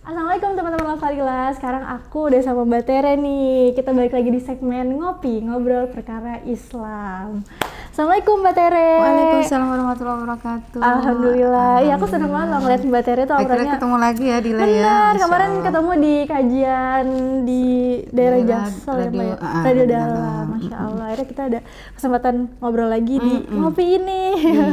Assalamualaikum 0.00 0.50
teman-teman 0.52 0.82
Lokalila 0.90 1.54
Sekarang 1.54 1.86
aku 1.86 2.26
udah 2.26 2.42
sama 2.42 2.66
Mbak 2.66 2.82
Tere 2.82 3.14
nih 3.14 3.70
Kita 3.70 3.94
balik 3.94 4.10
lagi 4.10 4.26
di 4.28 4.40
segmen 4.40 4.98
Ngopi 4.98 5.38
Ngobrol 5.40 5.86
Perkara 5.86 6.42
Islam 6.42 7.46
Assalamualaikum 7.86 8.34
Mbak 8.36 8.54
Tere 8.56 8.90
Waalaikumsalam 8.96 9.66
warahmatullahi 9.68 10.18
wabarakatuh. 10.20 10.80
Alhamdulillah 10.80 11.74
Iya 11.80 11.92
aku 11.94 12.06
seneng 12.06 12.30
banget 12.30 12.48
loh 12.48 12.58
ngeliat 12.60 12.82
Mbak 12.82 13.02
Tere 13.04 13.22
tuh 13.22 13.34
Akhirnya 13.36 13.50
auranya 13.52 13.74
ketemu 13.76 13.96
lagi 13.96 14.24
ya 14.24 14.38
di 14.40 14.50
ya. 14.50 14.58
Benar, 14.58 15.12
kemarin 15.16 15.46
Allah. 15.48 15.62
ketemu 15.62 15.90
di 15.96 16.14
kajian 16.24 17.06
di 17.44 17.64
daerah 18.10 18.40
Jaksel 18.42 18.96
ya 18.96 19.06
Mbak 19.06 19.06
radio- 19.06 19.38
ya? 19.38 19.62
Radio 19.62 19.84
Dalam. 19.86 20.44
Masya 20.50 20.76
Allah 20.76 21.04
Akhirnya 21.06 21.28
kita 21.28 21.42
ada 21.44 21.58
kesempatan 21.92 22.34
ngobrol 22.58 22.88
lagi 22.88 23.16
di 23.16 23.32
Ngopi 23.48 23.84
ini 23.92 24.22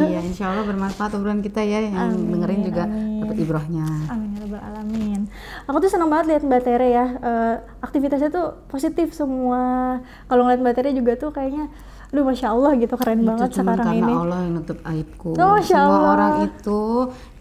Iya, 0.08 0.22
insya 0.24 0.46
Allah 0.48 0.64
bermanfaat 0.64 1.14
obrolan 1.14 1.40
kita 1.40 1.62
ya 1.62 1.82
yang 1.84 1.94
Amin, 2.08 2.32
dengerin 2.32 2.62
juga 2.64 2.86
amin. 2.86 3.17
Dapat 3.38 3.46
ibrohnya. 3.46 3.86
Amin 4.10 4.30
ya 4.34 4.40
rabbal 4.42 4.64
alamin. 4.64 5.22
Aku 5.64 5.78
tuh 5.78 5.88
senang 5.88 6.10
banget 6.10 6.26
lihat 6.28 6.44
Mbak 6.44 6.62
Tere 6.62 6.88
ya. 6.90 7.06
eh, 7.14 7.56
aktivitasnya 7.80 8.30
tuh 8.30 8.48
positif 8.66 9.14
semua. 9.14 9.98
Kalau 10.26 10.42
ngeliat 10.42 10.60
Mbak 10.60 10.76
Tere 10.76 10.90
juga 10.92 11.14
tuh 11.14 11.30
kayaknya 11.30 11.70
aduh 12.08 12.24
masya 12.24 12.56
Allah 12.56 12.72
gitu 12.80 12.96
keren 12.96 13.20
banget 13.20 13.52
itu 13.52 13.60
cuma 13.60 13.76
sekarang 13.76 13.88
karena 13.92 14.08
ini. 14.08 14.14
Allah 14.16 14.40
yang 14.42 14.54
nutup 14.56 14.80
aibku. 14.82 15.30
Oh, 15.36 15.50
Masya 15.54 15.68
Semua 15.76 15.84
Allah. 15.92 16.08
orang 16.10 16.34
itu 16.48 16.82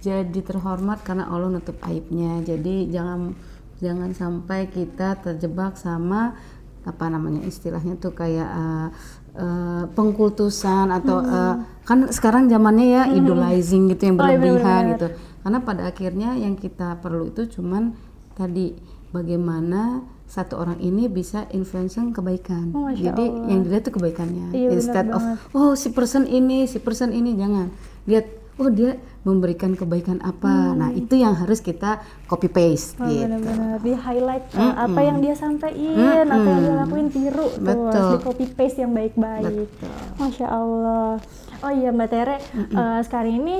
jadi 0.03 0.41
terhormat 0.43 0.99
karena 1.01 1.25
Allah 1.25 1.49
nutup 1.49 1.79
aibnya. 1.87 2.43
Jadi 2.43 2.91
jangan 2.91 3.31
jangan 3.79 4.11
sampai 4.11 4.67
kita 4.67 5.23
terjebak 5.23 5.79
sama 5.79 6.35
apa 6.83 7.05
namanya 7.07 7.43
istilahnya 7.43 7.95
tuh 7.95 8.11
kayak 8.11 8.47
eh, 8.47 8.89
eh, 9.37 9.85
pengkultusan 9.89 10.89
atau 10.91 11.17
Hmm. 11.19 11.31
eh, 11.31 11.55
kan 11.83 11.99
sekarang 12.09 12.47
zamannya 12.47 12.87
ya 12.89 13.03
idolizing 13.09 13.87
gitu 13.87 14.03
yang 14.05 14.17
Oh, 14.17 14.25
iya, 14.25 14.35
berlebihan 14.35 14.57
benar-benar. 14.59 14.91
gitu. 14.93 15.07
Karena 15.39 15.59
pada 15.61 15.83
akhirnya 15.85 16.31
yang 16.35 16.55
kita 16.55 16.99
perlu 16.99 17.29
itu 17.29 17.47
cuman 17.53 17.95
tadi 18.33 18.75
bagaimana 19.11 20.03
satu 20.27 20.59
orang 20.59 20.81
ini 20.81 21.07
bisa 21.07 21.47
influencing 21.51 22.11
kebaikan. 22.11 22.73
Oh, 22.73 22.91
Jadi 22.91 23.25
Allah. 23.25 23.47
yang 23.47 23.61
dilihat 23.63 23.83
itu 23.83 23.93
kebaikannya. 23.93 24.47
Iya, 24.51 24.69
Instead 24.73 25.07
of 25.09 25.23
banget. 25.23 25.55
oh 25.55 25.73
si 25.73 25.89
person 25.89 26.25
ini, 26.25 26.67
si 26.67 26.79
person 26.79 27.11
ini 27.11 27.33
jangan 27.33 27.71
lihat 28.05 28.27
oh 28.57 28.69
dia 28.69 28.97
memberikan 29.21 29.75
kebaikan 29.75 30.23
apa. 30.23 30.73
Nah, 30.73 30.95
itu 30.95 31.19
yang 31.19 31.35
harus 31.35 31.59
kita 31.59 31.99
copy 32.25 32.47
paste 32.47 32.95
Oh, 32.97 33.05
gitu. 33.05 33.27
benar-benar 33.27 33.83
di 33.83 33.93
highlight 33.93 34.45
eh, 34.55 34.75
apa 34.79 35.01
yang 35.03 35.19
dia 35.19 35.35
sampaikan, 35.35 36.25
apa 36.31 36.47
yang 36.47 36.63
dia 36.63 36.75
lakuin 36.79 37.09
tiru 37.11 37.49
tuh, 37.51 37.61
Betul. 37.61 37.91
harus 37.91 38.09
di 38.09 38.19
copy 38.23 38.45
paste 38.55 38.79
yang 38.81 38.93
baik-baik. 38.95 39.69
Masya 40.17 40.47
Allah. 40.47 41.19
Oh 41.61 41.73
iya 41.73 41.91
Mbak 41.91 42.09
Tere, 42.09 42.37
eh, 42.55 43.01
sekarang 43.03 43.35
ini 43.37 43.57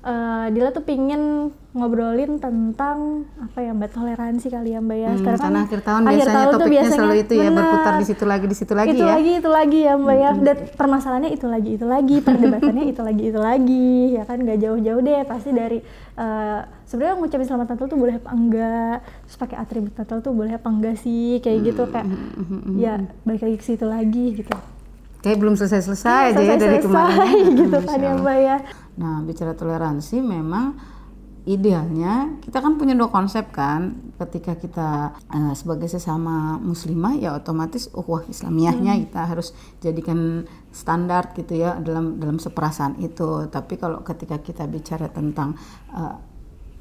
eh, 0.00 0.46
Dila 0.50 0.72
tuh 0.72 0.84
pingin 0.84 1.52
ngobrolin 1.70 2.42
tentang 2.42 3.30
apa 3.38 3.62
ya 3.62 3.70
Mbak 3.70 3.90
toleransi 3.94 4.50
kali 4.50 4.74
ya 4.74 4.80
Mbak 4.82 4.98
ya. 4.98 5.10
Hmm, 5.12 5.18
Sekarang 5.22 5.38
karena 5.38 5.60
kan 5.60 5.66
akhir 5.70 5.80
tahun 5.86 6.02
biasanya 6.02 6.44
tuh 6.50 6.58
topiknya 6.58 6.90
selalu 6.90 7.14
itu 7.20 7.32
ya, 7.32 7.42
benar. 7.46 7.56
berputar 7.62 7.92
di 7.94 8.06
situ 8.10 8.24
lagi, 8.26 8.44
di 8.50 8.56
situ 8.58 8.72
lagi 8.74 8.90
itu 8.90 9.04
ya. 9.06 9.12
lagi 9.14 9.32
itu 9.38 9.50
lagi 9.52 9.78
ya 9.86 9.94
Mbak 9.94 10.16
ya. 10.18 10.30
Dan 10.34 10.56
permasalahannya 10.74 11.30
itu 11.30 11.46
lagi 11.46 11.70
itu 11.78 11.86
lagi, 11.86 12.16
perdebatannya 12.26 12.84
itu 12.90 13.02
lagi 13.06 13.22
itu 13.22 13.38
lagi, 13.38 13.92
ya 14.18 14.22
kan 14.26 14.38
nggak 14.42 14.58
jauh-jauh 14.58 15.00
deh 15.04 15.20
pasti 15.28 15.50
dari 15.54 15.78
eh, 16.18 16.60
sebenarnya 16.90 17.14
ngucapin 17.20 17.46
selamat 17.46 17.66
Natal 17.70 17.86
tuh 17.86 17.98
boleh 18.00 18.14
apa 18.18 18.30
enggak, 18.34 18.96
terus 19.28 19.36
pakai 19.38 19.56
atribut 19.62 19.94
Natal 19.94 20.18
tuh 20.18 20.32
boleh 20.34 20.52
apa 20.58 20.68
enggak 20.72 20.96
sih, 20.98 21.38
kayak 21.38 21.58
gitu 21.70 21.86
kayak 21.86 22.08
ya 22.74 22.98
balik 23.22 23.46
lagi 23.46 23.56
ke 23.60 23.64
situ 23.64 23.86
lagi 23.86 24.42
gitu. 24.42 24.56
Kayak 25.20 25.36
belum 25.36 25.54
selesai-selesai 25.60 26.32
aja 26.32 26.40
ya 26.40 26.56
dari 26.56 26.80
kemarin. 26.80 27.44
gitu 27.60 27.78
kan 27.84 27.98
ya. 28.00 28.12
Mbak 28.16 28.38
ya. 28.40 28.56
Nah, 29.00 29.24
bicara 29.24 29.56
toleransi 29.56 30.20
memang 30.20 30.76
idealnya 31.48 32.36
kita 32.44 32.60
kan 32.60 32.76
punya 32.76 32.92
dua 32.92 33.08
konsep 33.08 33.48
kan. 33.48 34.12
Ketika 34.20 34.60
kita 34.60 35.16
eh, 35.32 35.54
sebagai 35.56 35.88
sesama 35.88 36.60
muslimah 36.60 37.16
ya 37.16 37.32
otomatis 37.32 37.88
ukhuwah 37.96 38.28
islamiyahnya 38.28 39.00
kita 39.08 39.24
harus 39.24 39.56
jadikan 39.80 40.44
standar 40.68 41.32
gitu 41.32 41.56
ya 41.56 41.80
dalam 41.80 42.20
dalam 42.20 42.36
seperasaan 42.36 43.00
itu. 43.00 43.48
Tapi 43.48 43.80
kalau 43.80 44.04
ketika 44.04 44.36
kita 44.44 44.68
bicara 44.68 45.08
tentang 45.08 45.56
eh, 45.96 46.16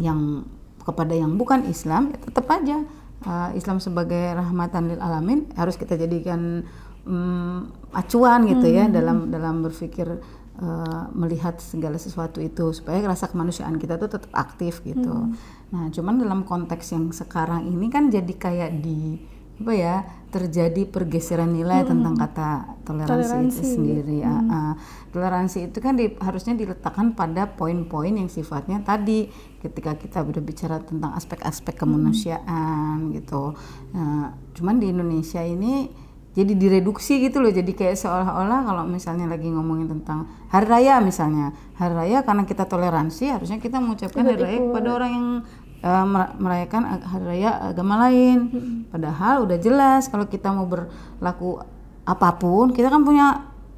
yang 0.03 0.43
kepada 0.83 1.15
yang 1.15 1.39
bukan 1.39 1.67
Islam 1.69 2.11
ya 2.11 2.17
tetap 2.19 2.51
aja 2.51 2.83
eh, 3.23 3.49
Islam 3.55 3.79
sebagai 3.79 4.35
rahmatan 4.35 4.91
lil 4.91 4.99
alamin 4.99 5.47
harus 5.55 5.79
kita 5.79 5.95
jadikan 5.95 6.67
mm, 7.07 7.91
acuan 7.95 8.43
gitu 8.45 8.67
ya 8.67 8.91
dalam 8.91 9.31
dalam 9.31 9.63
berpikir 9.63 10.19
eh, 10.57 11.03
melihat 11.13 11.61
segala 11.61 12.01
sesuatu 12.01 12.41
itu 12.41 12.73
supaya 12.73 12.97
rasa 13.05 13.29
kemanusiaan 13.29 13.77
kita 13.77 14.01
tuh 14.01 14.09
tetap 14.09 14.31
aktif 14.33 14.81
gitu. 14.81 15.29
Nah, 15.69 15.85
cuman 15.93 16.17
dalam 16.17 16.41
konteks 16.49 16.97
yang 16.97 17.13
sekarang 17.13 17.69
ini 17.69 17.87
kan 17.93 18.09
jadi 18.09 18.33
kayak 18.33 18.81
di 18.81 19.21
apa 19.59 19.75
ya 19.75 19.95
terjadi 20.31 20.87
pergeseran 20.87 21.51
nilai 21.51 21.83
tentang 21.83 22.15
kata 22.15 22.79
toleransi, 22.87 23.11
itu 23.11 23.27
Toleransi. 23.27 23.63
sendiri. 23.67 24.17
Ah, 24.23 24.39
ah. 24.47 24.73
Toleransi 25.11 25.67
itu 25.67 25.77
kan 25.83 25.99
di- 25.99 26.15
harusnya 26.15 26.55
diletakkan 26.55 27.11
pada 27.11 27.43
poin-poin 27.59 28.15
yang 28.15 28.31
sifatnya 28.31 28.79
tadi 28.79 29.27
ketika 29.59 29.99
kita 29.99 30.23
berbicara 30.23 30.79
tentang 30.79 31.11
aspek-aspek 31.11 31.75
kemanusiaan 31.75 33.11
gitu. 33.11 33.51
Nah, 33.91 34.31
cuman 34.55 34.79
di 34.79 34.95
Indonesia 34.95 35.43
ini 35.43 35.91
jadi 36.29 36.53
direduksi 36.53 37.19
gitu 37.19 37.39
loh. 37.39 37.49
Jadi 37.49 37.73
kayak 37.73 37.95
seolah-olah 37.95 38.61
kalau 38.63 38.83
misalnya 38.85 39.25
lagi 39.25 39.49
ngomongin 39.49 39.89
tentang 39.89 40.23
hari 40.47 40.65
raya 40.65 40.97
misalnya. 40.99 41.51
Hari 41.75 41.93
raya 41.93 42.21
karena 42.21 42.43
kita 42.43 42.63
toleransi 42.63 43.25
harusnya 43.29 43.57
kita 43.57 43.77
mengucapkan 43.77 44.21
hari 44.23 44.37
raya 44.39 44.59
kepada 44.63 44.89
orang 44.93 45.11
yang 45.11 45.27
mer- 46.05 46.33
merayakan 46.37 46.81
hari 47.01 47.25
raya 47.25 47.49
agama 47.67 47.95
lain. 48.03 48.37
Padahal 48.87 49.43
udah 49.43 49.57
jelas 49.57 50.05
kalau 50.05 50.25
kita 50.25 50.49
mau 50.49 50.65
berlaku 50.65 51.59
apa 52.03 52.29
pun 52.33 52.71
kita 52.71 52.89
kan 52.89 53.01
punya 53.01 53.27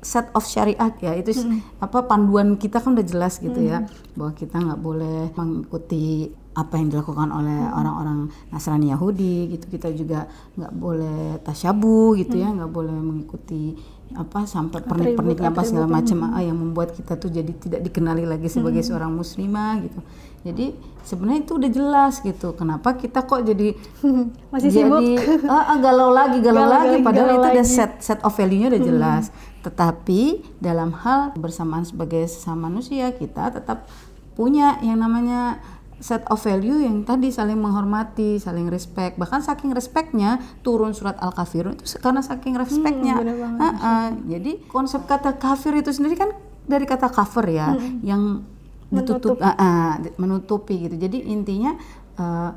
set 0.02 0.28
of 0.34 0.44
syariat 0.44 0.92
ya. 0.98 1.14
Itu 1.14 1.32
s- 1.32 1.46
apa 1.78 2.04
panduan 2.04 2.58
kita 2.58 2.78
kan 2.78 2.94
udah 2.94 3.06
jelas 3.06 3.38
gitu 3.38 3.60
ya. 3.62 3.86
Bahwa 4.14 4.32
kita 4.34 4.58
nggak 4.58 4.82
boleh 4.82 5.30
mengikuti 5.34 6.34
apa 6.52 6.76
yang 6.76 6.92
dilakukan 6.92 7.32
oleh 7.32 7.60
orang-orang 7.72 8.28
Nasrani 8.52 8.92
Yahudi 8.92 9.56
gitu. 9.56 9.66
Kita 9.72 9.88
juga 9.96 10.28
nggak 10.60 10.74
boleh 10.76 11.40
tasyabu 11.44 12.16
gitu 12.20 12.36
ya 12.36 12.52
nggak 12.52 12.72
boleh 12.72 12.92
mengikuti 12.92 13.76
apa 14.12 14.44
sampai 14.44 14.84
pernik-perniknya 14.84 15.56
apa 15.56 15.64
segala 15.64 15.88
macam 15.88 16.36
ah, 16.36 16.44
yang 16.44 16.60
membuat 16.60 16.92
kita 16.92 17.16
tuh 17.16 17.32
jadi 17.32 17.48
tidak 17.56 17.82
dikenali 17.88 18.28
lagi 18.28 18.52
sebagai 18.52 18.84
seorang 18.84 19.16
muslimah 19.16 19.80
gitu. 19.88 20.00
Jadi 20.42 20.76
sebenarnya 21.06 21.42
itu 21.48 21.54
udah 21.56 21.72
jelas 21.72 22.14
gitu 22.20 22.52
kenapa 22.58 22.98
kita 22.98 23.24
kok 23.24 23.46
jadi 23.46 23.78
Masih 24.52 24.70
jadi 24.74 24.90
sibuk. 24.90 25.48
ah, 25.48 25.72
ah, 25.72 25.78
galau 25.80 26.12
lagi 26.12 26.44
galau, 26.44 26.68
Galau 26.68 26.76
lagi 26.76 26.96
padahal 27.00 27.28
galau 27.30 27.40
itu 27.40 27.50
udah 27.56 27.66
lagi. 27.66 27.78
set 27.78 27.92
set 28.04 28.20
of 28.20 28.36
value-nya 28.36 28.68
udah 28.76 28.84
jelas. 28.84 29.24
Tetapi 29.62 30.22
dalam 30.60 30.92
hal 30.92 31.32
bersamaan 31.38 31.88
sebagai 31.88 32.28
sesama 32.28 32.68
manusia 32.68 33.14
kita 33.16 33.54
tetap 33.54 33.88
punya 34.36 34.82
yang 34.82 35.00
namanya 35.00 35.62
set 36.02 36.26
of 36.28 36.42
value 36.42 36.82
yang 36.82 37.06
tadi 37.06 37.30
saling 37.30 37.56
menghormati, 37.56 38.42
saling 38.42 38.68
respect. 38.68 39.22
Bahkan 39.22 39.46
saking 39.46 39.72
respectnya 39.72 40.42
turun 40.66 40.92
surat 40.92 41.16
Al-Kafirun 41.22 41.78
itu 41.78 41.86
karena 42.02 42.20
saking 42.20 42.58
respectnya. 42.58 43.16
Ah, 43.56 43.74
ah. 43.80 44.08
Jadi 44.26 44.66
konsep 44.66 45.06
kata 45.06 45.38
kafir 45.38 45.78
itu 45.78 45.94
sendiri 45.94 46.18
kan 46.18 46.34
dari 46.66 46.90
kata 46.90 47.08
cover 47.08 47.46
ya, 47.48 47.78
yang 48.02 48.42
ditutup, 48.90 49.38
ah, 49.40 49.56
ah, 49.56 49.92
di- 50.02 50.12
menutupi 50.18 50.90
gitu. 50.90 50.98
Jadi 50.98 51.30
intinya 51.30 51.78
eh, 52.18 52.52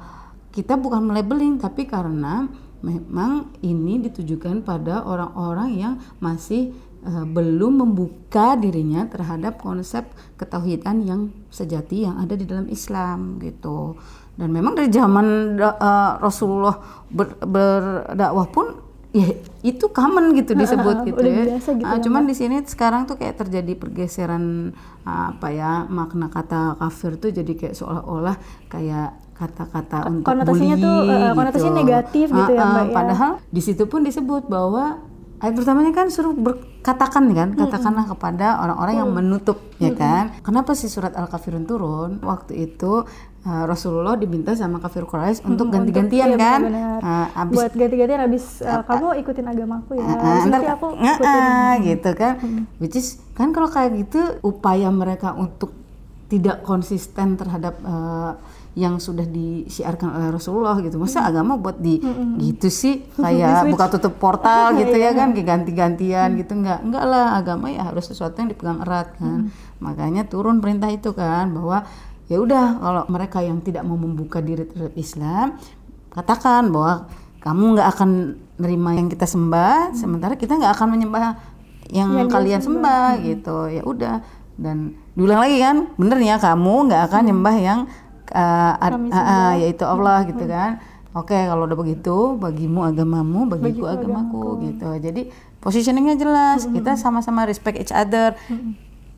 kita 0.51 0.75
bukan 0.75 1.05
melabeling 1.05 1.61
tapi 1.61 1.85
karena 1.85 2.49
memang 2.81 3.49
ini 3.61 3.97
ditujukan 4.03 4.61
pada 4.61 5.03
orang-orang 5.03 5.69
yang 5.75 5.95
masih 6.21 6.73
belum 7.05 7.85
membuka 7.85 8.57
dirinya 8.57 9.05
terhadap 9.05 9.61
konsep 9.61 10.09
ketauhidan 10.35 11.05
yang 11.05 11.21
sejati 11.49 12.03
yang 12.03 12.17
ada 12.17 12.33
di 12.33 12.45
dalam 12.45 12.65
Islam 12.67 13.37
gitu. 13.39 14.01
Dan 14.35 14.51
memang 14.51 14.75
dari 14.75 14.89
zaman 14.89 15.27
da- 15.55 15.77
eh, 15.77 16.13
Rasulullah 16.19 16.75
ber- 17.07 17.39
berdakwah 17.39 18.49
pun 18.49 18.67
ya 19.15 19.31
itu 19.63 19.87
common 19.89 20.35
gitu 20.35 20.57
disebut 20.61 21.07
gitu 21.07 21.23
ya. 21.23 21.45
biasa 21.47 21.71
gitu 21.79 21.87
ya, 21.87 22.03
cuman 22.03 22.27
di 22.27 22.35
sini 22.35 22.57
sekarang 22.67 23.07
tuh 23.07 23.15
kayak 23.15 23.39
terjadi 23.39 23.79
pergeseran 23.79 24.75
ah, 25.05 25.31
apa 25.31 25.55
ya 25.55 25.87
makna 25.87 26.27
kata 26.27 26.75
kafir 26.75 27.15
tuh 27.15 27.31
jadi 27.31 27.53
kayak 27.55 27.79
seolah-olah 27.79 28.35
kayak 28.67 29.15
kata-kata 29.35 30.11
untuk 30.11 30.27
konotasinya 30.27 30.75
bully 30.75 30.83
tuh, 30.83 30.99
eh, 31.07 31.33
konotasinya 31.33 31.75
negatif 31.77 32.27
gitu 32.27 32.53
ya, 32.55 32.59
Ah, 32.59 32.65
ah, 32.65 32.71
Mbak, 32.73 32.85
ya. 32.85 32.93
Padahal 32.93 33.31
di 33.47 33.61
situ 33.61 33.83
pun 33.87 34.03
disebut 34.03 34.47
bahwa 34.47 34.99
ayat 35.43 35.55
pertamanya 35.57 35.93
kan 35.97 36.07
suruh 36.13 36.35
berkatakan 36.35 37.31
kan, 37.35 37.49
katakanlah 37.59 38.05
kepada 38.11 38.61
orang-orang 38.63 38.95
yang 39.01 39.11
menutup 39.11 39.59
ya 39.83 39.91
kan. 39.95 40.35
Kenapa 40.47 40.77
sih 40.77 40.87
surat 40.91 41.17
Al-Kafirun 41.17 41.65
turun? 41.67 42.23
Waktu 42.23 42.71
itu 42.71 43.05
uh, 43.45 43.65
Rasulullah 43.69 44.17
diminta 44.17 44.57
sama 44.57 44.81
kafir 44.81 45.05
Quraisy 45.05 45.45
untuk 45.45 45.71
ganti-gantian 45.71 46.35
iya, 46.35 46.39
kan. 46.41 46.61
Uh, 47.01 47.41
abis 47.45 47.57
buat 47.57 47.73
ganti-gantian 47.77 48.21
habis 48.25 48.45
uh, 48.65 48.83
kamu 48.85 49.21
ikutin 49.21 49.47
agamaku 49.47 50.01
ya 50.01 50.05
Terus 50.17 50.45
ntar 50.49 50.61
nanti 50.61 50.69
aku 50.73 50.87
ikutin. 50.97 51.41
ah, 51.45 51.73
gitu 51.81 52.11
kan? 52.17 52.35
Which 52.81 52.97
is 52.97 53.21
kan 53.37 53.53
kalau 53.53 53.69
kayak 53.69 53.95
gitu 54.01 54.21
upaya 54.43 54.89
mereka 54.89 55.37
untuk 55.37 55.77
tidak 56.33 56.65
konsisten 56.65 57.37
terhadap 57.37 57.79
uh, 57.85 58.35
yang 58.75 58.99
sudah 58.99 59.23
disiarkan 59.23 60.11
oleh 60.19 60.29
Rasulullah 60.35 60.75
gitu. 60.83 60.99
Masa 60.99 61.23
Hmm. 61.23 61.31
agama 61.31 61.53
buat 61.55 61.79
di 61.79 62.03
gitu 62.43 62.67
sih 62.69 63.07
kayak 63.23 63.71
buka 63.71 63.87
tutup 63.95 64.19
portal 64.19 64.75
gitu 64.83 64.95
Iya. 64.95 65.15
ya 65.15 65.19
kan 65.19 65.29
kayak 65.31 65.47
ganti-gantian 65.47 66.29
gitu 66.35 66.53
enggak. 66.59 66.83
Enggak 66.83 67.05
lah, 67.07 67.39
agama 67.39 67.71
ya 67.71 67.87
harus 67.87 68.11
sesuatu 68.11 68.35
yang 68.39 68.51
dipegang 68.51 68.83
erat 68.83 69.15
kan. 69.15 69.47
Hmm. 69.47 69.55
Makanya 69.79 70.27
turun 70.27 70.59
perintah 70.59 70.91
itu 70.91 71.15
kan 71.15 71.55
bahwa 71.55 71.87
ya 72.27 72.41
udah 72.41 72.81
kalau 72.81 73.03
mereka 73.07 73.39
yang 73.41 73.61
tidak 73.61 73.85
mau 73.85 73.95
membuka 73.95 74.41
diri 74.41 74.65
terhadap 74.65 74.97
Islam 74.97 75.61
katakan 76.11 76.73
bahwa 76.73 77.11
kamu 77.45 77.77
nggak 77.77 77.89
akan 77.93 78.11
nerima 78.57 78.97
yang 78.97 79.13
kita 79.13 79.29
sembah 79.29 79.93
sementara 79.93 80.33
kita 80.33 80.57
nggak 80.57 80.73
akan 80.73 80.89
menyembah 80.95 81.37
yang, 81.93 82.17
Yang 82.17 82.33
kalian 82.33 82.61
sembah, 82.65 83.21
gitu 83.21 83.69
ya 83.69 83.85
udah 83.85 84.25
dan 84.57 84.97
diulang 85.13 85.45
lagi 85.45 85.61
kan 85.61 85.77
bener 86.01 86.17
ya 86.25 86.41
kamu 86.41 86.89
nggak 86.89 87.03
akan 87.13 87.23
nyembah 87.29 87.57
yang 87.61 87.81
uh, 88.35 88.75
ad- 88.77 88.93
ah, 88.93 88.99
sembah. 88.99 89.53
yaitu 89.63 89.85
Allah 89.87 90.19
gitu 90.27 90.45
kan. 90.45 90.83
Oke 91.15 91.39
kalau 91.39 91.71
udah 91.71 91.79
begitu 91.79 92.35
bagimu 92.35 92.83
agamamu 92.83 93.47
bagiku 93.47 93.87
Bagiku 93.87 93.87
agamaku 93.87 94.45
gitu. 94.67 94.89
Jadi 94.99 95.31
positioningnya 95.63 96.19
jelas. 96.19 96.67
Kita 96.67 96.99
sama-sama 96.99 97.47
respect 97.47 97.79
each 97.79 97.95
other. 97.95 98.35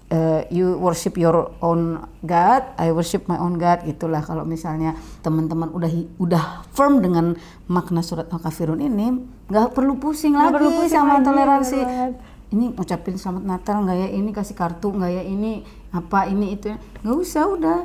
Uh, 0.07 0.47
you 0.55 0.79
worship 0.79 1.19
your 1.19 1.51
own 1.59 1.99
God, 2.23 2.63
I 2.79 2.95
worship 2.95 3.27
my 3.27 3.43
own 3.43 3.59
God 3.59 3.83
gitulah. 3.83 4.23
Kalau 4.23 4.47
misalnya 4.47 4.95
teman-teman 5.27 5.67
udah 5.75 5.91
udah 6.23 6.45
firm 6.71 7.03
dengan 7.03 7.35
makna 7.67 8.07
surat 8.07 8.31
Al-Kafirun 8.31 8.79
ini 8.79 9.19
nggak 9.51 9.75
perlu 9.75 9.99
pusing 9.99 10.39
Nggak 10.39 10.47
lagi 10.47 10.55
perlu 10.63 10.71
pusing 10.79 10.95
sama 10.95 11.19
lagi, 11.19 11.27
toleransi. 11.27 11.81
Ini 12.55 12.79
ngucapin 12.79 13.19
selamat 13.19 13.45
Natal 13.51 13.77
nggak 13.83 13.99
ya? 13.99 14.09
Ini 14.15 14.31
kasih 14.31 14.55
kartu 14.55 14.95
nggak 14.95 15.11
ya? 15.11 15.23
Ini 15.27 15.67
apa 15.97 16.29
ini 16.29 16.61
itu? 16.61 16.69
Nggak 17.01 17.17
usah 17.17 17.43
udah. 17.49 17.79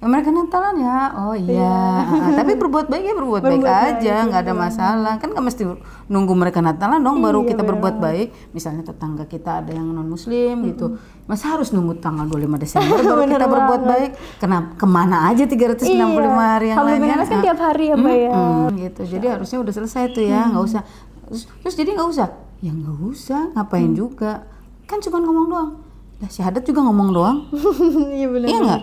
Ya, 0.00 0.06
mereka 0.08 0.32
Natalan 0.32 0.76
ya. 0.80 0.98
Oh 1.20 1.36
iya. 1.36 1.76
Ah, 2.08 2.32
tapi 2.32 2.56
berbuat 2.56 2.88
baik 2.88 3.04
ya 3.04 3.14
berbuat, 3.14 3.42
baik 3.44 3.60
Berbuat 3.60 3.68
baik, 3.68 3.94
aja 4.00 4.14
nggak 4.24 4.42
ada 4.48 4.54
masalah. 4.56 5.14
Kan 5.20 5.36
nggak 5.36 5.44
mesti 5.44 5.62
nunggu 6.08 6.32
mereka 6.32 6.64
Natalan 6.64 7.04
dong 7.04 7.20
baru 7.20 7.44
Iya, 7.44 7.48
kita 7.52 7.62
bener 7.62 7.70
berbuat 7.76 7.96
baik. 8.00 8.28
Misalnya 8.56 8.82
tetangga 8.88 9.24
kita 9.28 9.60
ada 9.60 9.70
yang 9.74 9.92
non 9.92 10.08
Muslim 10.08 10.64
gitu. 10.72 10.96
Masa 11.28 11.52
harus 11.52 11.68
nunggu 11.76 12.00
tanggal 12.00 12.24
25 12.24 12.64
Desember 12.64 12.96
baru 13.12 13.22
kita 13.28 13.46
berbuat 13.46 13.82
banget. 13.84 13.92
baik? 13.92 14.10
Kenapa 14.40 14.68
ke 14.80 14.86
mana 14.88 15.16
aja 15.28 15.44
365 15.44 15.84
hari 16.32 16.66
yang 16.72 16.78
lainnya? 16.80 17.14
Kan 17.28 17.40
tiap 17.44 17.58
hari 17.60 17.84
ya 17.92 17.96
mbak 18.00 18.16
ya. 18.16 18.30
Mm, 18.32 18.66
gitu. 18.88 19.02
Jadi 19.04 19.26
harusnya 19.28 19.58
udah 19.60 19.74
selesai 19.74 20.02
tuh 20.16 20.24
ya 20.24 20.48
nggak 20.48 20.64
usah. 20.64 20.82
Terus, 21.28 21.42
terus 21.60 21.74
jadi 21.76 21.90
nggak 21.92 22.08
usah? 22.08 22.28
Ya 22.64 22.72
nggak 22.72 22.98
usah. 23.04 23.42
Ngapain 23.52 23.92
juga? 23.92 24.48
Kan 24.88 25.04
cuma 25.04 25.20
ngomong 25.20 25.46
doang 25.52 25.87
lah 26.18 26.30
syahadat 26.30 26.66
juga 26.66 26.82
ngomong 26.82 27.08
doang. 27.14 27.38
Iya 28.18 28.26
benar 28.30 28.48
iya 28.50 28.58
nggak? 28.60 28.82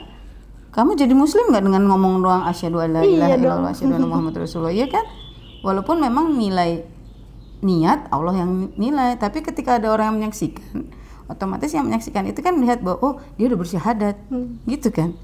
kamu 0.75 0.91
jadi 0.99 1.15
muslim 1.15 1.55
nggak 1.55 1.63
dengan 1.71 1.87
ngomong 1.87 2.19
doang 2.19 2.43
asyhadu 2.51 2.83
alla 2.83 2.99
ilaha 2.99 3.31
Iya 3.31 3.35
dong. 3.39 3.43
illallah 3.47 3.71
asyhadu 3.71 3.95
anna 3.95 4.07
muhammad 4.11 4.35
rasulullah. 4.35 4.75
Iya 4.75 4.87
kan? 4.91 5.07
Walaupun 5.63 6.03
memang 6.03 6.35
nilai 6.35 6.83
niat 7.63 8.11
Allah 8.11 8.43
yang 8.43 8.75
nilai 8.75 9.15
tapi 9.15 9.39
ketika 9.39 9.79
ada 9.79 9.89
orang 9.89 10.13
yang 10.13 10.15
menyaksikan 10.27 10.91
otomatis 11.31 11.71
yang 11.73 11.87
menyaksikan 11.89 12.27
itu 12.29 12.43
kan 12.43 12.53
melihat 12.53 12.83
bahwa 12.85 12.97
oh 13.01 13.13
dia 13.39 13.49
udah 13.49 13.59
bersyahadat 13.59 14.15
gitu 14.67 14.91
kan? 14.91 15.15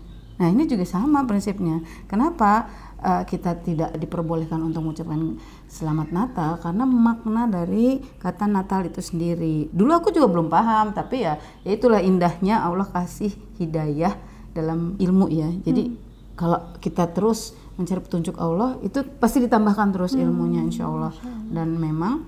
Nah 0.42 0.50
ini 0.50 0.66
juga 0.66 0.88
sama 0.88 1.22
prinsipnya. 1.30 1.86
Kenapa 2.10 2.66
uh, 3.04 3.22
kita 3.28 3.62
tidak 3.62 3.94
diperbolehkan 4.00 4.58
untuk 4.58 4.82
mengucapkan 4.82 5.38
selamat 5.72 6.12
Natal 6.12 6.60
karena 6.60 6.84
makna 6.84 7.48
dari 7.48 8.04
kata 8.20 8.44
Natal 8.44 8.84
itu 8.84 9.00
sendiri. 9.00 9.72
Dulu 9.72 9.92
aku 9.96 10.12
juga 10.12 10.28
belum 10.28 10.52
paham 10.52 10.92
tapi 10.92 11.24
ya 11.24 11.40
ya 11.64 11.72
itulah 11.72 12.04
indahnya 12.04 12.60
Allah 12.60 12.84
kasih 12.92 13.32
hidayah 13.56 14.12
dalam 14.52 15.00
ilmu 15.00 15.32
ya. 15.32 15.48
Jadi 15.64 15.96
kalau 16.36 16.76
kita 16.84 17.08
terus 17.16 17.56
mencari 17.80 18.04
petunjuk 18.04 18.36
Allah 18.36 18.76
itu 18.84 19.00
pasti 19.18 19.40
ditambahkan 19.40 19.96
terus 19.96 20.12
ilmunya 20.14 20.60
insya 20.60 20.92
Allah. 20.92 21.16
dan 21.52 21.80
memang 21.80 22.28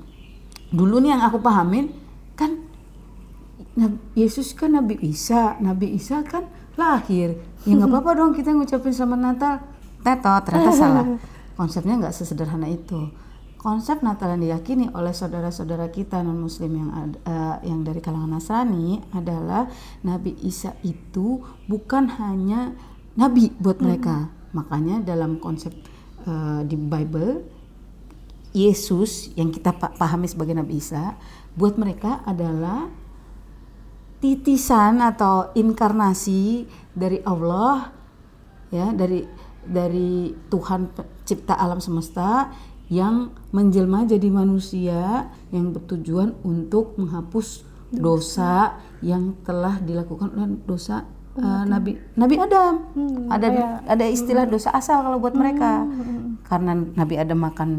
dulu 0.72 1.04
nih 1.04 1.16
yang 1.16 1.24
aku 1.28 1.44
pahamin 1.44 1.92
kan 2.40 2.64
Yesus 4.16 4.56
kan 4.56 4.72
Nabi 4.72 5.04
Isa. 5.04 5.60
Nabi 5.60 6.00
Isa 6.00 6.24
kan 6.24 6.48
lahir. 6.80 7.36
Ya 7.68 7.76
nggak 7.76 7.92
apa-apa 7.92 8.12
dong 8.24 8.32
kita 8.32 8.56
ngucapin 8.56 8.96
selamat 8.96 9.20
Natal. 9.20 9.56
Tetot 10.00 10.42
ternyata 10.48 10.72
salah. 10.72 11.06
Konsepnya 11.60 12.00
nggak 12.00 12.16
sesederhana 12.16 12.66
itu 12.72 13.23
konsep 13.64 14.04
Natal 14.04 14.36
yang 14.36 14.44
diyakini 14.44 14.92
oleh 14.92 15.16
saudara-saudara 15.16 15.88
kita 15.88 16.20
non 16.20 16.36
Muslim 16.36 16.84
yang 16.84 16.92
ad- 16.92 17.20
eh, 17.24 17.72
yang 17.72 17.88
dari 17.88 18.04
kalangan 18.04 18.36
Nasrani 18.36 19.00
adalah 19.16 19.72
Nabi 20.04 20.36
Isa 20.44 20.76
itu 20.84 21.40
bukan 21.72 22.12
hanya 22.20 22.76
nabi 23.16 23.56
buat 23.56 23.80
mereka. 23.80 24.28
Makanya 24.52 25.00
dalam 25.00 25.40
konsep 25.40 25.72
eh, 26.28 26.62
di 26.68 26.76
Bible 26.76 27.40
Yesus 28.52 29.32
yang 29.40 29.50
kita 29.50 29.72
pa- 29.72 29.96
pahami 29.96 30.28
sebagai 30.28 30.54
Nabi 30.54 30.84
Isa 30.84 31.16
buat 31.56 31.80
mereka 31.80 32.20
adalah 32.28 32.92
titisan 34.20 35.00
atau 35.00 35.56
inkarnasi 35.56 36.68
dari 36.92 37.24
Allah 37.24 37.96
ya 38.76 38.92
dari 38.92 39.24
dari 39.64 40.36
Tuhan 40.52 40.92
pencipta 40.92 41.56
alam 41.56 41.80
semesta 41.80 42.52
yang 42.92 43.32
menjelma 43.56 44.04
jadi 44.04 44.28
manusia 44.28 45.32
yang 45.54 45.72
bertujuan 45.72 46.36
untuk 46.44 46.98
menghapus 47.00 47.64
dosa 47.94 48.82
yang 49.06 49.38
telah 49.46 49.78
dilakukan 49.78 50.34
oleh 50.34 50.58
dosa 50.66 51.06
uh, 51.38 51.64
Nabi 51.66 51.98
Nabi 52.18 52.36
Adam. 52.42 52.74
ada 53.30 53.48
ada 53.86 54.06
istilah 54.06 54.46
dosa 54.50 54.74
asal 54.74 55.06
kalau 55.06 55.22
buat 55.22 55.38
mereka. 55.38 55.86
Karena 56.50 56.78
Nabi 56.78 57.16
Adam 57.18 57.40
makan 57.40 57.70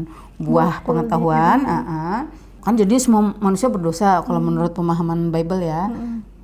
buah 0.41 0.83
pengetahuan, 0.83 1.63
ah, 1.63 1.83
ah. 1.85 2.19
kan 2.65 2.75
jadi 2.75 2.97
semua 2.97 3.37
manusia 3.39 3.69
berdosa 3.71 4.25
kalau 4.25 4.41
menurut 4.41 4.73
pemahaman 4.75 5.29
Bible 5.31 5.63
ya. 5.63 5.91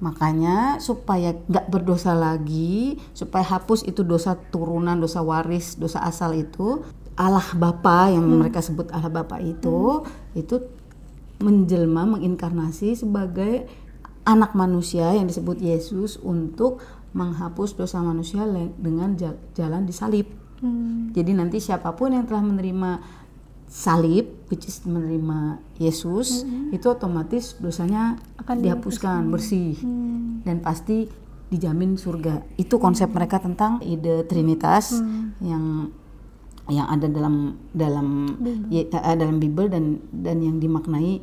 Makanya 0.01 0.81
supaya 0.81 1.37
nggak 1.45 1.69
berdosa 1.69 2.17
lagi, 2.17 2.97
supaya 3.13 3.45
hapus 3.45 3.85
itu 3.85 4.01
dosa 4.01 4.33
turunan, 4.49 4.97
dosa 4.97 5.21
waris, 5.21 5.77
dosa 5.77 6.01
asal 6.01 6.33
itu, 6.33 6.81
Allah 7.21 7.45
Bapa 7.53 8.09
yang 8.09 8.25
mereka 8.25 8.65
sebut 8.65 8.89
Allah 8.89 9.13
Bapa 9.13 9.37
itu, 9.37 10.01
itu 10.33 10.57
menjelma, 11.37 12.17
menginkarnasi 12.17 12.97
sebagai 12.97 13.69
anak 14.25 14.57
manusia 14.57 15.13
yang 15.13 15.29
disebut 15.29 15.61
Yesus 15.61 16.17
untuk 16.17 16.81
menghapus 17.13 17.77
dosa 17.77 18.01
manusia 18.01 18.41
dengan 18.77 19.13
ja- 19.13 19.37
jalan 19.53 19.85
disalib. 19.85 20.25
Hmm. 20.61 21.13
Jadi 21.13 21.37
nanti 21.37 21.61
siapa 21.61 21.93
pun 21.93 22.13
yang 22.13 22.25
telah 22.25 22.41
menerima 22.41 23.01
salib, 23.65 24.49
which 24.49 24.65
is 24.65 24.81
menerima 24.83 25.61
Yesus, 25.77 26.43
itu 26.73 26.85
otomatis 26.85 27.55
dosanya 27.57 28.17
Akan 28.35 28.59
dihapuskan 28.59 29.29
bersih 29.29 29.77
Hmm. 29.77 30.41
dan 30.41 30.59
pasti 30.59 31.05
dijamin 31.47 31.95
surga. 31.95 32.41
Itu 32.57 32.81
konsep 32.81 33.13
mereka 33.13 33.37
tentang 33.37 33.77
ide 33.85 34.25
Trinitas 34.25 34.97
yang 35.39 35.93
yang 36.71 36.87
ada 36.87 37.11
dalam 37.11 37.59
dalam 37.75 38.39
ya, 38.71 38.87
eh, 38.87 39.15
dalam 39.19 39.37
Bible 39.37 39.67
dan 39.67 39.99
dan 40.09 40.39
yang 40.39 40.57
dimaknai 40.57 41.19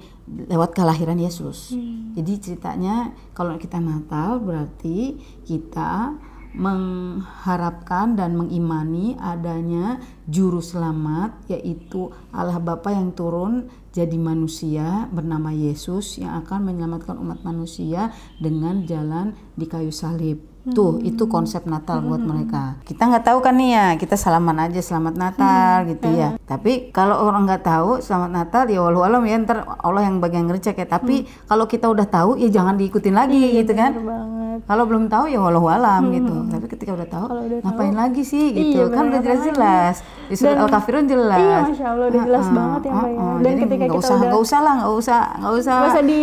lewat 0.53 0.77
kelahiran 0.77 1.17
Yesus. 1.17 1.73
Jadi 2.15 2.33
ceritanya 2.39 3.17
kalau 3.33 3.57
kita 3.57 3.81
Natal 3.81 4.39
berarti 4.45 5.17
kita 5.49 6.15
mengharapkan 6.57 8.17
dan 8.17 8.33
mengimani 8.33 9.13
adanya 9.21 10.01
juru 10.25 10.65
selamat 10.65 11.45
yaitu 11.53 12.09
Allah 12.33 12.57
Bapa 12.57 12.89
yang 12.89 13.13
turun 13.13 13.69
jadi 13.93 14.17
manusia 14.17 15.07
bernama 15.13 15.53
Yesus 15.53 16.17
yang 16.17 16.41
akan 16.45 16.73
menyelamatkan 16.73 17.21
umat 17.21 17.45
manusia 17.45 18.17
dengan 18.41 18.89
jalan 18.89 19.37
di 19.61 19.69
kayu 19.69 19.93
salib. 19.93 20.48
Tuh, 20.69 21.01
itu 21.01 21.25
konsep 21.27 21.65
Natal 21.65 22.03
buat 22.03 22.21
mereka. 22.21 22.77
Kita 22.83 23.09
nggak 23.09 23.25
tahu 23.25 23.39
kan 23.41 23.57
nih 23.57 23.71
ya, 23.73 23.87
kita 23.95 24.15
salaman 24.15 24.59
aja 24.59 24.77
selamat 24.79 25.15
Natal 25.15 25.87
gitu 25.87 26.09
ya. 26.11 26.37
Tapi 26.45 26.91
kalau 26.91 27.25
orang 27.25 27.47
nggak 27.47 27.63
tahu 27.63 27.91
selamat 27.99 28.31
Natal 28.31 28.65
ya 28.67 28.81
walau 28.81 29.01
alam 29.01 29.25
ya 29.25 29.39
ntar 29.39 29.65
Allah 29.65 30.05
yang 30.05 30.19
bagian 30.19 30.45
ngecek 30.45 30.77
ya. 30.77 30.87
Tapi 30.87 31.25
kalau 31.47 31.65
kita 31.65 31.89
udah 31.89 32.05
tahu 32.05 32.37
ya 32.37 32.49
jangan 32.49 32.77
diikutin 32.77 33.15
lagi 33.15 33.39
gitu 33.57 33.73
kan. 33.73 33.97
Banget 33.97 34.61
Kalau 34.67 34.85
belum 34.85 35.07
tahu 35.07 35.25
ya 35.27 35.39
walau 35.39 35.71
alam 35.71 36.11
gitu. 36.11 36.35
Tapi 36.51 36.67
ketika 36.67 36.91
udah 36.93 37.09
tahu, 37.09 37.27
Kalau 37.29 37.43
udah 37.47 37.59
ngapain 37.63 37.95
lagi 37.95 38.23
sih 38.23 38.51
gitu? 38.53 38.83
Iya, 38.83 38.85
kan 38.91 39.03
udah 39.09 39.21
jelas-jelas. 39.23 39.95
Di 40.27 40.35
surat 40.35 40.59
Al-Kafirun 40.59 41.07
jelas. 41.07 41.39
Iya, 41.39 41.59
Masya 41.65 41.87
Allah, 41.89 42.07
udah 42.11 42.23
jelas 42.27 42.45
Ah, 42.45 42.53
banget 42.53 42.81
ya, 42.83 42.91
ah, 42.91 42.99
Mbak 42.99 43.09
ya. 43.09 43.19
ah. 43.19 43.37
Dan 43.39 43.39
Jadi 43.49 43.61
ketika 43.63 43.85
kita 43.87 43.97
usah, 43.97 44.13
udah- 44.13 44.29
nggak 44.29 44.43
usah 44.43 44.59
lah, 44.61 44.75
nggak 44.77 44.93
usah, 44.93 45.21
nggak 45.39 45.55
usah. 45.55 45.77
Nggak 45.79 45.89
usah 45.89 46.03
di 46.05 46.21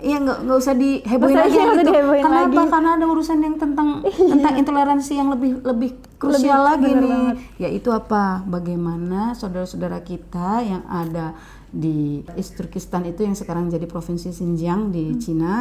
Iya 0.00 0.16
nggak 0.18 0.38
nggak 0.40 0.58
usah 0.58 0.74
dihebohin 0.74 1.36
lagi 1.36 1.56
gitu. 1.56 1.82
dihebohin 1.84 2.22
Kenapa? 2.22 2.38
lagi. 2.40 2.56
Iya. 2.56 2.66
Karena 2.68 2.90
ada 2.94 3.06
urusan 3.06 3.38
yang 3.40 3.56
tentang 3.56 3.88
tentang 4.32 4.54
intoleransi 4.56 5.12
yang 5.12 5.28
lebih 5.28 5.50
lebih 5.60 5.90
krusial 6.16 6.62
lagi 6.64 6.86
bener 6.88 7.02
nih. 7.02 7.10
banget. 7.10 7.36
Yaitu 7.58 7.88
apa? 7.90 8.24
Bagaimana 8.44 9.32
saudara-saudara 9.32 9.98
kita 10.00 10.62
yang 10.62 10.82
ada 10.84 11.34
di 11.66 12.22
East 12.32 12.54
Turkistan 12.54 13.04
itu 13.04 13.20
yang 13.20 13.34
sekarang 13.34 13.68
jadi 13.68 13.84
provinsi 13.84 14.30
Xinjiang 14.30 14.88
di 14.88 15.04
Hmm. 15.08 15.18
Cina 15.18 15.54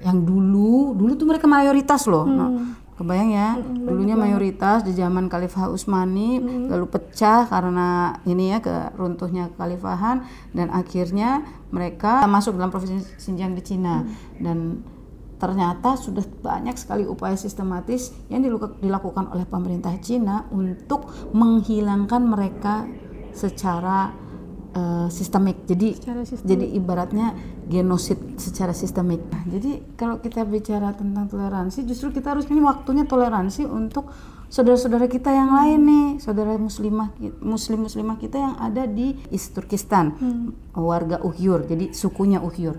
yang 0.00 0.20
dulu 0.20 0.92
dulu 0.92 1.12
tuh 1.14 1.26
mereka 1.26 1.46
mayoritas 1.46 2.04
loh. 2.04 2.24
Nah, 2.24 2.50
Kebayang 2.94 3.30
ya, 3.34 3.58
dulunya 3.58 4.14
mayoritas 4.14 4.86
di 4.86 4.94
zaman 4.94 5.26
Khalifah 5.26 5.66
Utsmani 5.66 6.38
lalu 6.70 6.86
pecah 6.86 7.42
karena 7.50 8.14
ini 8.22 8.54
ya 8.54 8.62
ke 8.62 8.94
runtuhnya 8.94 9.50
kekhalifahan 9.50 10.22
dan 10.54 10.70
akhirnya 10.70 11.42
mereka 11.74 12.22
masuk 12.30 12.54
dalam 12.54 12.70
provinsi 12.70 13.18
Xinjiang 13.18 13.58
di 13.58 13.62
Cina. 13.66 14.06
Dan 14.38 14.86
ternyata 15.42 15.98
sudah 15.98 16.22
banyak 16.22 16.78
sekali 16.78 17.02
upaya 17.02 17.34
sistematis 17.34 18.14
yang 18.30 18.46
dilaku- 18.46 18.78
dilakukan 18.78 19.26
oleh 19.34 19.42
pemerintah 19.42 19.92
Cina 19.98 20.46
untuk 20.54 21.10
menghilangkan 21.34 22.22
mereka 22.22 22.86
secara 23.34 24.14
eh, 24.74 25.08
sistemik. 25.08 25.64
Jadi 25.64 25.96
sistemik. 25.96 26.44
jadi 26.44 26.66
ibaratnya 26.74 27.26
genosid 27.70 28.18
secara 28.36 28.76
sistemik. 28.76 29.22
Nah, 29.30 29.46
jadi 29.48 29.80
kalau 29.96 30.20
kita 30.20 30.44
bicara 30.44 30.92
tentang 30.92 31.30
toleransi, 31.30 31.86
justru 31.86 32.12
kita 32.12 32.36
harus 32.36 32.44
ini 32.50 32.60
waktunya 32.60 33.08
toleransi 33.08 33.64
untuk 33.64 34.10
saudara-saudara 34.52 35.08
kita 35.08 35.32
yang 35.32 35.50
lain 35.50 35.80
nih, 35.82 36.06
saudara 36.20 36.54
muslimah 36.60 37.10
muslim 37.42 37.88
muslimah 37.88 38.20
kita 38.20 38.36
yang 38.36 38.54
ada 38.60 38.84
di 38.86 39.16
East 39.32 39.56
Turkistan, 39.56 40.14
warga 40.76 41.18
Uhyur, 41.24 41.64
jadi 41.64 41.90
sukunya 41.90 42.38
Uhyur. 42.38 42.78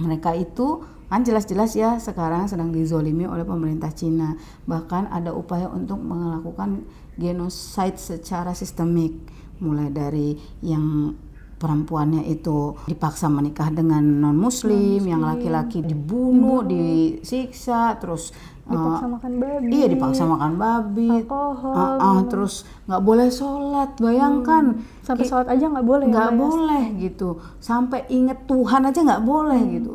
Mereka 0.00 0.32
itu 0.34 0.82
kan 1.10 1.26
jelas-jelas 1.26 1.74
ya 1.74 1.98
sekarang 1.98 2.46
sedang 2.46 2.70
dizolimi 2.70 3.26
oleh 3.26 3.42
pemerintah 3.42 3.90
Cina. 3.90 4.38
Bahkan 4.66 5.10
ada 5.10 5.34
upaya 5.34 5.66
untuk 5.66 5.98
melakukan 5.98 6.86
genosida 7.18 7.98
secara 7.98 8.54
sistemik, 8.54 9.18
mulai 9.60 9.92
dari 9.92 10.36
yang 10.64 11.14
perempuannya 11.60 12.24
itu 12.24 12.72
dipaksa 12.88 13.28
menikah 13.28 13.68
dengan 13.68 14.00
non 14.00 14.32
muslim, 14.32 15.04
yang 15.04 15.20
laki-laki 15.20 15.84
dibunuh, 15.84 16.64
disiksa, 16.64 18.00
terus 18.00 18.32
uh, 18.64 18.72
dipaksa 18.72 19.06
makan 19.12 19.32
babi. 19.36 19.68
Iya 19.68 19.86
dipaksa 19.92 20.22
makan 20.24 20.52
babi, 20.56 21.12
alkohol. 21.20 21.76
Ah, 21.76 22.00
ah, 22.00 22.20
terus 22.24 22.64
nggak 22.88 23.02
boleh 23.04 23.28
sholat, 23.28 23.90
bayangkan. 24.00 24.80
Sampai 25.04 25.28
sholat 25.28 25.52
aja 25.52 25.68
nggak 25.68 25.84
boleh 25.84 26.06
ya, 26.08 26.12
nggak 26.16 26.32
ya? 26.32 26.38
boleh 26.40 26.84
gitu, 26.96 27.28
sampai 27.60 28.08
inget 28.08 28.40
Tuhan 28.48 28.88
aja 28.88 29.00
nggak 29.04 29.24
boleh 29.28 29.62
gitu. 29.76 29.94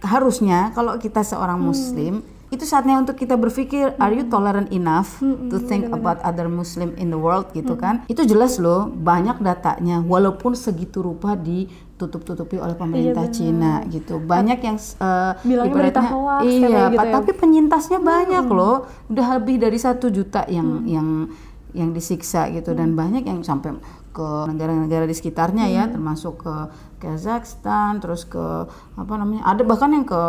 Harusnya 0.00 0.70
kalau 0.78 0.94
kita 0.96 1.26
seorang 1.26 1.58
Muslim 1.58 2.22
itu 2.50 2.66
saatnya 2.66 2.98
untuk 2.98 3.14
kita 3.14 3.38
berpikir, 3.38 3.94
are 4.02 4.10
you 4.10 4.26
tolerant 4.26 4.74
enough 4.74 5.22
to 5.22 5.56
think 5.70 5.86
about 5.94 6.18
other 6.26 6.50
Muslim 6.50 6.98
in 6.98 7.14
the 7.14 7.18
world? 7.18 7.46
Gitu 7.54 7.78
kan? 7.78 8.02
Itu 8.10 8.26
jelas 8.26 8.58
loh, 8.58 8.90
banyak 8.90 9.38
datanya, 9.38 10.02
walaupun 10.02 10.58
segitu 10.58 10.98
rupa 10.98 11.38
ditutup-tutupi 11.38 12.58
oleh 12.58 12.74
pemerintah 12.74 13.30
Cina 13.30 13.86
gitu. 13.86 14.18
Banyak 14.18 14.58
yang 14.66 14.76
uh, 14.98 15.38
ibaratnya- 15.46 16.10
hoax, 16.10 16.42
iya, 16.42 16.90
gitu 16.90 17.06
ya. 17.06 17.14
tapi 17.22 17.30
penyintasnya 17.38 18.02
banyak 18.02 18.46
loh, 18.50 18.90
udah 19.06 19.26
lebih 19.38 19.62
dari 19.62 19.78
satu 19.78 20.10
juta 20.10 20.42
yang 20.50 20.82
yang 20.90 21.30
yang 21.70 21.94
disiksa 21.94 22.50
gitu. 22.50 22.74
Dan 22.74 22.98
banyak 22.98 23.30
yang 23.30 23.46
sampai 23.46 23.78
ke 24.10 24.28
negara-negara 24.50 25.06
di 25.06 25.14
sekitarnya 25.14 25.70
ya, 25.70 25.86
termasuk 25.86 26.42
ke 26.42 26.54
Kazakhstan, 26.98 28.02
terus 28.02 28.26
ke 28.26 28.66
apa 28.98 29.12
namanya, 29.14 29.46
ada 29.46 29.62
bahkan 29.62 29.94
yang 29.94 30.02
ke 30.02 30.22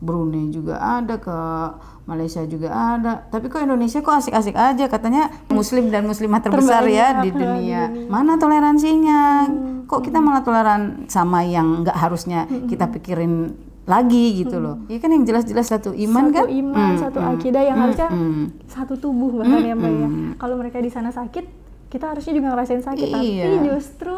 Brunei 0.00 0.50
juga 0.50 0.78
ada, 0.80 1.16
ke 1.16 1.38
Malaysia 2.04 2.44
juga 2.44 2.68
ada. 2.70 3.24
Tapi 3.32 3.48
kok 3.48 3.64
Indonesia 3.64 4.04
kok 4.04 4.14
asik-asik 4.20 4.52
aja 4.52 4.84
katanya 4.88 5.32
Muslim 5.48 5.88
dan 5.88 6.04
Muslimah 6.04 6.40
terbesar 6.44 6.84
ya 6.88 7.24
di 7.24 7.32
dunia. 7.32 7.88
Mana 8.10 8.36
toleransinya? 8.36 9.48
Kok 9.84 10.00
kita 10.00 10.20
malah 10.20 10.44
toleran 10.44 11.08
sama 11.08 11.44
yang 11.44 11.84
nggak 11.84 11.96
harusnya 11.96 12.44
kita 12.68 12.88
pikirin 12.92 13.56
lagi 13.84 14.40
gitu 14.40 14.56
loh. 14.60 14.80
Iya 14.88 14.98
kan 15.00 15.12
yang 15.12 15.24
jelas-jelas 15.28 15.68
satu 15.68 15.92
iman 15.92 16.32
satu 16.32 16.36
kan? 16.40 16.44
iman 16.48 16.88
Hmm, 16.96 17.00
satu 17.00 17.18
hmm, 17.20 17.32
akidah 17.36 17.62
yang 17.68 17.76
hmm, 17.76 17.84
harusnya 17.84 18.08
hmm. 18.08 18.44
satu 18.64 18.94
tubuh 18.96 19.44
bahkan 19.44 19.60
ya 19.60 19.76
mbak 19.76 19.92
ya 19.92 20.08
kalau 20.40 20.56
mereka 20.56 20.80
di 20.80 20.88
sana 20.88 21.12
sakit 21.12 21.44
kita 21.92 22.16
harusnya 22.16 22.32
juga 22.32 22.56
ngerasain 22.56 22.80
sakit 22.80 23.08
tapi 23.12 23.28
Iya. 23.38 23.60
justru 23.60 24.16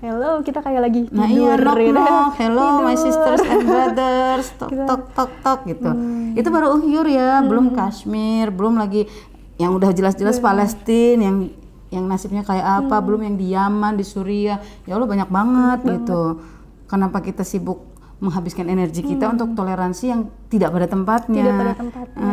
hello 0.00 0.40
kita 0.40 0.64
kayak 0.64 0.80
lagi 0.80 1.00
Nah 1.12 1.28
tidur 1.28 1.44
iya 1.44 1.54
knock 1.60 1.78
knock, 1.92 2.32
hello 2.40 2.66
my 2.80 2.96
Tidur. 2.96 3.04
sisters 3.04 3.42
and 3.44 3.62
brothers, 3.68 4.46
tok 4.60 4.70
tok 4.72 5.02
tok 5.12 5.30
tok 5.44 5.60
gitu. 5.68 5.90
Itu 6.32 6.48
baru 6.48 6.72
Uhyur 6.80 7.04
ya, 7.04 7.44
belum 7.44 7.76
Kashmir, 7.76 8.48
belum 8.48 8.80
lagi 8.80 9.04
yang 9.60 9.76
udah 9.76 9.92
jelas-jelas 9.92 10.40
Palestina 10.40 11.28
yang 11.28 11.38
yang 11.90 12.04
nasibnya 12.06 12.46
kayak 12.46 12.86
apa, 12.86 12.96
belum 13.02 13.28
yang 13.28 13.36
di 13.36 13.52
Yaman, 13.52 13.98
di 14.00 14.06
Suriah. 14.06 14.62
Ya 14.88 14.96
Allah 14.96 15.10
banyak 15.10 15.28
banget 15.28 15.78
gitu. 15.84 16.40
Kenapa 16.88 17.20
kita 17.20 17.44
sibuk 17.44 17.90
menghabiskan 18.20 18.68
energi 18.68 19.00
kita 19.00 19.32
untuk 19.32 19.56
toleransi 19.56 20.04
yang 20.12 20.28
tidak 20.52 20.76
pada 20.76 20.86
tempatnya. 20.86 21.40
Tidak 21.44 21.54
pada 21.56 21.72
tempatnya. 21.76 22.32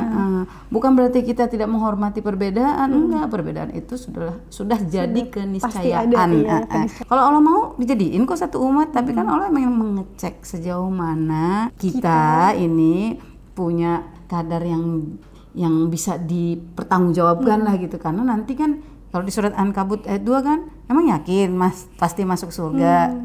Bukan 0.69 0.91
berarti 0.93 1.23
kita 1.23 1.47
tidak 1.47 1.71
menghormati 1.71 2.19
perbedaan, 2.21 2.91
enggak. 2.91 3.25
Perbedaan 3.31 3.71
itu 3.73 3.95
sudah 3.95 4.37
sudah 4.51 4.77
jadi 4.83 5.21
keniscayaan. 5.31 6.11
ada, 6.11 6.25
iya, 6.29 6.57
Heeh. 6.67 6.85
Kalau 7.07 7.23
Allah 7.31 7.41
mau 7.41 7.59
dijadiin 7.79 8.27
kok 8.27 8.37
satu 8.37 8.61
umat, 8.67 8.91
tapi 8.93 9.15
kan 9.15 9.25
Allah 9.25 9.49
memang 9.49 9.73
mengecek 9.73 10.43
sejauh 10.43 10.91
mana 10.91 11.71
kita, 11.79 12.53
ini 12.59 13.17
punya 13.57 14.05
kadar 14.27 14.61
yang 14.61 15.17
yang 15.57 15.89
bisa 15.89 16.21
dipertanggungjawabkan 16.21 17.65
lah 17.65 17.73
gitu. 17.81 17.97
Karena 17.97 18.21
nanti 18.21 18.53
kan 18.53 18.83
kalau 19.09 19.23
di 19.25 19.31
surat 19.33 19.55
Ankabut 19.57 20.05
ayat 20.05 20.21
2 20.21 20.45
kan 20.45 20.59
emang 20.91 21.09
yakin 21.09 21.55
Mas 21.55 21.89
pasti 21.97 22.27
masuk 22.27 22.53
surga. 22.53 23.15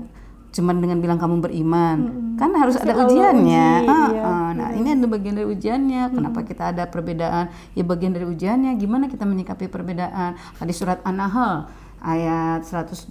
Cuman 0.53 0.85
dengan 0.85 1.01
bilang 1.01 1.17
kamu 1.17 1.41
beriman, 1.41 1.97
kan 2.37 2.53
harus 2.53 2.77
Pasti 2.77 2.93
ada 2.93 3.09
ujiannya. 3.09 3.69
uji, 3.83 3.89
Ah, 3.89 4.09
iya, 4.13 4.23
ah. 4.23 4.51
nah, 4.53 4.71
ini 4.77 4.89
ada 4.93 5.07
bagian 5.09 5.35
dari 5.41 5.49
ujiannya. 5.49 6.13
Kenapa 6.13 6.45
kita 6.45 6.77
ada 6.77 6.85
perbedaan? 6.93 7.49
Ya 7.73 7.83
bagian 7.83 8.13
dari 8.13 8.29
ujiannya. 8.29 8.77
Gimana 8.77 9.09
kita 9.09 9.25
menyikapi 9.25 9.73
perbedaan? 9.73 10.37
Di 10.37 10.75
surat 10.77 11.01
An-Nahl 11.09 11.73
ayat 12.05 12.69
125 12.69 13.09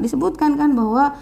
disebutkan 0.00 0.56
kan 0.56 0.72
bahwa 0.72 1.12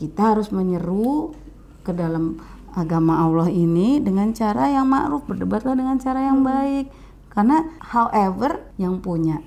kita 0.00 0.32
harus 0.34 0.48
menyeru 0.48 1.34
ke 1.82 1.92
dalam 1.92 2.40
agama 2.72 3.20
Allah 3.20 3.52
ini 3.52 4.00
dengan 4.00 4.32
cara 4.32 4.72
yang 4.72 4.88
ma'ruf, 4.88 5.28
berdebatlah 5.28 5.76
dengan 5.76 6.00
cara 6.00 6.24
yang 6.24 6.40
baik. 6.40 6.88
Karena 7.28 7.68
however 7.92 8.64
yang 8.80 9.00
punya 9.04 9.40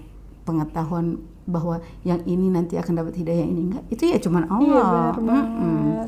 pengetahuan 0.45 1.25
bahwa 1.45 1.77
yang 2.01 2.25
ini 2.25 2.49
nanti 2.49 2.73
akan 2.73 2.93
dapat 2.97 3.21
hidayah 3.21 3.45
ini 3.45 3.61
enggak, 3.69 3.83
itu 3.93 4.03
ya 4.09 4.17
cuman 4.17 4.43
iya 4.61 4.81
Allah. 4.81 5.13
benar 5.13 5.45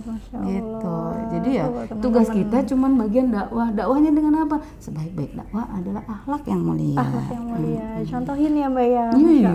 Masya 0.02 0.36
Allah 0.36 0.46
Gitu. 0.48 0.98
Jadi 1.28 1.50
ya 1.54 1.66
teman-teman. 1.70 2.02
tugas 2.02 2.28
kita 2.30 2.58
cuman 2.74 2.92
bagian 2.98 3.28
dakwah. 3.30 3.68
Dakwahnya 3.70 4.12
dengan 4.14 4.34
apa? 4.46 4.58
Sebaik-baik 4.82 5.38
dakwah 5.38 5.66
adalah 5.70 6.04
akhlak 6.06 6.44
yang 6.46 6.62
mulia. 6.62 6.98
akhlak 6.98 7.28
yang 7.30 7.46
mulia 7.46 7.88
contohin 8.08 8.54
ya 8.54 8.68
mbak 8.68 8.88
ya 8.88 9.06
Iya. 9.14 9.54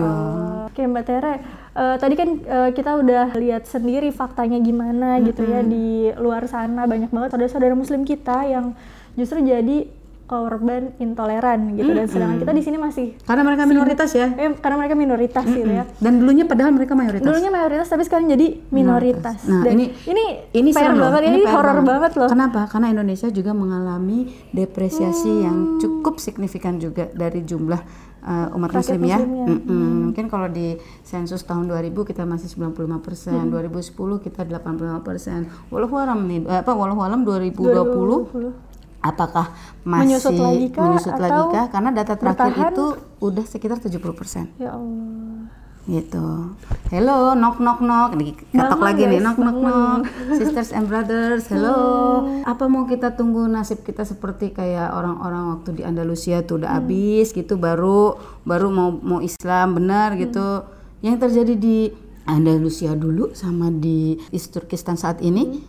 Oke 0.69 0.81
mbak 0.83 1.03
Tere 1.03 1.33
eh, 1.73 1.95
tadi 1.99 2.13
kan 2.15 2.29
eh, 2.39 2.69
kita 2.71 2.91
udah 2.97 3.25
lihat 3.35 3.63
sendiri 3.65 4.09
faktanya 4.09 4.59
gimana 4.59 5.19
gitu 5.19 5.43
ya 5.43 5.61
di 5.61 6.11
luar 6.15 6.45
sana 6.47 6.85
banyak 6.85 7.09
banget 7.09 7.29
saudara-saudara 7.33 7.73
muslim 7.73 8.03
kita 8.03 8.45
yang 8.45 8.77
justru 9.13 9.41
jadi 9.41 9.87
korban 10.23 10.95
intoleran 10.97 11.75
gitu 11.75 11.91
dan 11.91 12.07
sedangkan 12.07 12.37
kita 12.39 12.51
di 12.51 12.63
sini 12.63 12.77
masih 12.77 13.07
Karena 13.21 13.43
mereka 13.43 13.63
minoritas 13.63 14.09
ya. 14.09 14.31
eh, 14.31 14.55
karena 14.55 14.77
mereka 14.77 14.95
minoritas 14.95 15.43
gitu 15.43 15.67
ya 15.67 15.83
Dan 15.97 16.17
dulunya 16.17 16.43
padahal 16.43 16.71
mereka 16.71 16.93
mayoritas. 16.93 17.23
dulunya 17.23 17.49
mayoritas 17.49 17.85
tapi 17.85 18.01
sekarang 18.01 18.27
jadi 18.27 18.47
minoritas 18.69 19.43
Nah, 19.43 19.61
dan 19.61 19.75
ini- 19.75 19.91
ini 20.05 20.23
ini 20.53 20.69
fair 20.71 20.89
serem 20.89 20.95
loh, 20.95 21.11
banget 21.11 21.21
ini, 21.27 21.39
PR 21.41 21.53
horor 21.53 21.77
banget 21.81 22.11
loh 22.15 22.29
Kenapa? 22.29 22.65
Karena 22.65 22.87
Indonesia 22.89 23.27
juga 23.29 23.51
mengalami 23.51 24.19
depresiasi 24.49 25.27
Hmm. 25.29 25.43
yang 25.43 25.57
cukup 25.77 26.17
signifikan 26.17 26.77
juga 26.77 27.11
dari 27.11 27.41
jumlah 27.41 27.81
uh, 28.21 28.55
umat 28.55 28.71
Rakyat 28.71 28.95
muslim 28.95 29.01
ya. 29.03 29.17
muslimnya. 29.19 29.45
Mm-mm. 29.49 29.91
Mungkin 30.05 30.25
kalau 30.25 30.47
di 30.47 30.73
sensus 31.01 31.43
tahun 31.43 31.67
2000 31.67 31.91
kita 32.05 32.23
masih 32.23 32.47
95 32.49 32.71
persen, 32.97 33.35
2010 33.45 33.91
kita 34.17 34.41
85 34.41 34.71
persen. 35.01 35.39
Walau 35.67 35.91
alam 35.93 36.23
nih, 36.23 36.39
eh, 36.41 36.59
apa 36.59 36.71
walau 36.71 36.95
alam 36.97 37.21
2020 37.21 38.23
2020. 38.23 38.72
Apakah 39.03 39.51
masih 39.83 40.15
Menyusut 40.15 40.33
lagi 40.39 40.67
kah, 40.71 40.83
menyusut 40.87 41.17
lagi 41.19 41.43
kah? 41.51 41.65
Karena 41.69 41.89
data 41.91 42.13
terakhir 42.15 42.47
bertahan? 42.47 42.71
itu 42.71 42.85
udah 43.19 43.45
sekitar 43.45 43.77
70 43.83 43.99
persen 44.15 44.47
ya 44.55 44.73
Allah 44.73 45.51
gitu. 45.83 46.55
Hello, 46.87 47.35
knock 47.35 47.59
knock 47.59 47.83
knock. 47.83 48.15
Ketok 48.55 48.79
lagi 48.79 49.03
nih, 49.03 49.19
knock 49.19 49.35
knock 49.35 49.59
knock. 49.59 50.01
Sisters 50.39 50.71
and 50.71 50.87
brothers, 50.87 51.51
hello. 51.51 52.23
Apa 52.47 52.71
mau 52.71 52.87
kita 52.87 53.19
tunggu 53.19 53.43
nasib 53.51 53.83
kita 53.83 54.07
seperti 54.07 54.55
kayak 54.55 54.95
orang-orang 54.95 55.59
waktu 55.59 55.75
di 55.75 55.83
Andalusia 55.83 56.39
tuh 56.47 56.63
udah 56.63 56.79
habis 56.79 57.35
gitu 57.35 57.59
baru 57.59 58.15
baru 58.47 58.71
mau 58.71 58.95
mau 58.95 59.19
Islam 59.19 59.75
benar 59.75 60.15
gitu. 60.15 60.63
Yang 61.03 61.15
terjadi 61.27 61.53
di 61.59 61.77
Andalusia 62.23 62.95
dulu 62.95 63.35
sama 63.35 63.67
di 63.67 64.15
East 64.31 64.55
Turkistan 64.55 64.95
saat 64.95 65.19
ini 65.19 65.59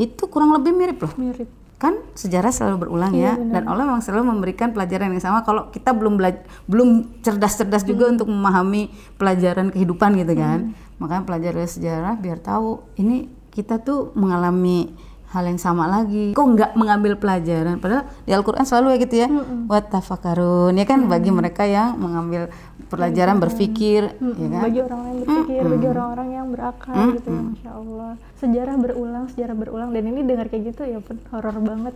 itu 0.00 0.22
kurang 0.26 0.50
lebih 0.56 0.74
mirip 0.74 0.98
loh 1.04 1.14
mirip 1.20 1.59
kan 1.80 1.96
sejarah 2.12 2.52
selalu 2.52 2.86
berulang 2.86 3.16
ya. 3.16 3.40
dan 3.40 3.64
Allah 3.64 3.88
memang 3.88 4.04
selalu 4.04 4.36
memberikan 4.36 4.76
pelajaran 4.76 5.16
yang 5.16 5.24
sama. 5.24 5.40
Kalau 5.48 5.72
kita 5.72 5.96
belum 5.96 6.20
belum 6.68 6.88
cerdas-cerdas 7.24 7.88
juga 7.88 8.12
untuk 8.12 8.28
memahami 8.28 8.92
pelajaran 9.16 9.72
kehidupan 9.72 10.12
gitu 10.20 10.36
kan. 10.36 10.76
Makanya 11.00 11.24
pelajaran 11.24 11.64
sejarah 11.64 12.14
biar 12.20 12.44
tahu 12.44 12.84
ini 13.00 13.32
kita 13.48 13.80
tuh 13.80 14.12
mengalami 14.12 14.92
hal 15.30 15.46
yang 15.46 15.56
sama 15.56 15.86
lagi. 15.86 16.34
Kok 16.34 16.46
nggak 16.52 16.72
mengambil 16.76 17.14
pelajaran? 17.16 17.78
Padahal 17.78 18.04
di 18.26 18.34
Al-Qur'an 18.34 18.66
selalu 18.66 18.86
ya 18.92 18.98
gitu 19.00 19.16
ya. 19.16 19.28
Wat 19.70 19.88
tafakarun. 19.88 20.74
Ya 20.74 20.84
kan? 20.84 21.06
Bagi 21.06 21.30
mereka 21.30 21.64
yang 21.64 21.96
mengambil 21.96 22.50
pelajaran 22.90 23.38
berpikir 23.38 24.02
ya 24.18 24.48
kan. 24.50 24.60
bagi 24.66 24.80
orang 24.82 25.00
yang 25.06 25.18
berpikir, 25.22 25.62
bagi 25.62 25.86
orang-orang 25.86 26.28
yang 26.34 26.46
berakal 26.50 26.98
gitu 27.14 27.28
ya, 27.30 27.40
masya 27.40 27.70
Allah. 27.70 28.12
Sejarah 28.40 28.74
berulang, 28.80 29.24
sejarah 29.30 29.56
berulang, 29.56 29.90
dan 29.94 30.02
ini 30.10 30.20
dengar 30.26 30.50
kayak 30.50 30.74
gitu 30.74 30.82
ya 30.82 30.98
pun 30.98 31.22
horor 31.30 31.56
banget. 31.62 31.94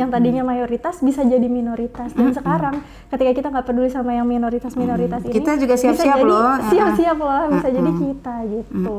yang 0.00 0.10
tadinya 0.10 0.42
mayoritas 0.42 0.98
bisa 0.98 1.22
jadi 1.22 1.46
minoritas, 1.46 2.10
dan 2.12 2.34
sekarang 2.34 2.82
ketika 3.12 3.30
kita 3.38 3.46
nggak 3.54 3.66
peduli 3.70 3.88
sama 3.92 4.18
yang 4.18 4.26
minoritas-minoritas 4.26 5.22
ini, 5.30 5.32
Kita 5.36 5.54
juga 5.54 5.74
siap-siap 5.78 6.18
loh. 6.26 6.58
siap-siap 6.68 7.16
loh, 7.16 7.42
bisa 7.54 7.68
jadi 7.70 7.90
kita 7.94 8.34
gitu. 8.50 8.96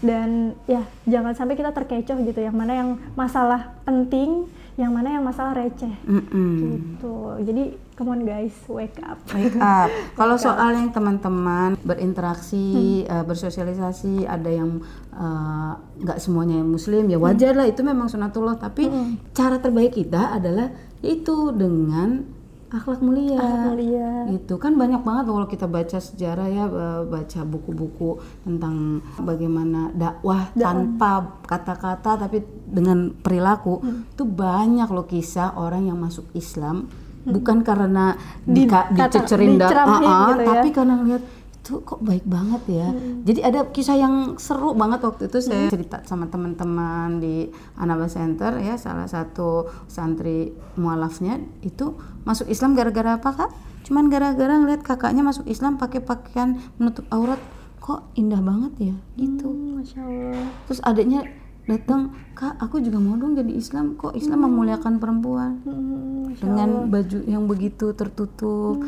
Dan 0.00 0.58
ya 0.66 0.82
jangan 1.06 1.32
sampai 1.36 1.54
kita 1.54 1.70
terkecoh 1.70 2.18
gitu, 2.24 2.40
yang 2.42 2.56
mana 2.56 2.72
yang 2.74 2.90
masalah 3.14 3.76
penting, 3.86 4.48
yang 4.80 4.96
mana 4.96 5.20
yang 5.20 5.24
masalah 5.24 5.52
receh. 5.52 5.92
Mm-mm. 6.08 6.56
gitu 6.64 7.36
jadi 7.44 7.76
come 8.00 8.16
on 8.16 8.24
guys 8.24 8.56
wake 8.64 8.96
up 9.04 9.20
Wake 9.36 9.60
up. 9.60 9.92
Kalau 10.18 10.40
soal 10.40 10.72
yang 10.72 10.88
teman-teman 10.88 11.76
berinteraksi, 11.84 13.04
eh, 13.04 13.24
bersosialisasi, 13.28 14.24
ada 14.24 14.48
yang 14.48 14.80
eh, 15.12 15.72
nggak 16.00 16.18
semuanya 16.18 16.64
yang 16.64 16.70
muslim, 16.72 17.06
ya 17.12 17.20
wajar 17.20 17.52
lah 17.52 17.68
itu 17.68 17.84
memang 17.84 18.08
sunatullah. 18.08 18.56
Tapi 18.56 18.88
cara 19.36 19.60
terbaik 19.60 19.94
kita 20.00 20.40
adalah 20.40 20.72
yaitu 21.04 21.52
dengan 21.52 22.39
akhlak 22.70 23.00
mulia. 23.02 23.36
Akhlak 23.36 23.62
mulia. 23.74 24.10
Itu 24.30 24.54
kan 24.56 24.78
banyak 24.78 25.02
banget 25.02 25.24
kalau 25.26 25.48
kita 25.50 25.66
baca 25.66 25.98
sejarah 25.98 26.48
ya, 26.48 26.64
eh, 26.70 27.02
baca 27.06 27.40
buku-buku 27.44 28.10
tentang 28.46 29.04
bagaimana 29.20 29.90
dakwah 29.92 30.54
tanpa 30.54 31.42
kata-kata 31.44 32.26
tapi 32.26 32.42
dengan 32.70 33.10
perilaku. 33.10 33.82
Itu 34.14 34.24
banyak 34.24 34.88
loh 34.88 35.06
kisah 35.06 35.58
orang 35.58 35.90
yang 35.90 35.98
masuk 35.98 36.30
Islam 36.32 36.86
bukan 37.20 37.60
karena 37.60 38.16
Di- 38.48 38.64
dika, 38.64 38.88
dicecerin 38.96 39.60
ah, 39.60 39.68
ah, 39.68 40.28
gitu 40.32 40.40
ya. 40.40 40.46
tapi 40.56 40.68
karena 40.72 40.94
ngeliat 40.96 41.22
itu 41.70 41.86
kok 41.86 42.02
baik 42.02 42.26
banget 42.26 42.62
ya. 42.66 42.88
Jadi 43.22 43.40
ada 43.46 43.70
kisah 43.70 43.94
yang 43.94 44.34
seru 44.36 44.74
banget 44.74 45.06
waktu 45.06 45.30
itu 45.30 45.38
saya 45.38 45.70
cerita 45.70 46.02
sama 46.02 46.26
teman-teman 46.26 47.22
di 47.22 47.46
Anaba 47.78 48.10
Center 48.10 48.58
ya 48.58 48.74
salah 48.74 49.06
satu 49.06 49.70
santri 49.86 50.50
mualafnya 50.74 51.38
itu 51.62 51.94
masuk 52.26 52.50
Islam 52.50 52.74
gara-gara 52.74 53.22
apa 53.22 53.30
kak? 53.30 53.50
Cuman 53.86 54.10
gara-gara 54.10 54.58
ngeliat 54.58 54.82
kakaknya 54.82 55.22
masuk 55.22 55.46
Islam 55.46 55.78
pakai 55.78 56.02
pakaian 56.02 56.58
menutup 56.76 57.06
aurat 57.14 57.38
kok 57.78 58.10
indah 58.12 58.42
banget 58.42 58.92
ya 58.92 58.96
gitu. 59.14 59.46
Hmm, 59.46 59.78
masya 59.78 60.02
Allah 60.02 60.46
Terus 60.66 60.80
adiknya 60.82 61.20
datang 61.64 62.10
kak 62.34 62.58
aku 62.58 62.82
juga 62.82 62.98
mau 62.98 63.14
dong 63.14 63.38
jadi 63.38 63.52
Islam 63.54 63.94
kok 63.94 64.18
Islam 64.18 64.42
memuliakan 64.42 64.98
perempuan 64.98 65.62
Hmm, 65.62 66.34
dengan 66.34 66.90
baju 66.90 67.18
yang 67.24 67.46
begitu 67.46 67.94
tertutup. 67.94 68.82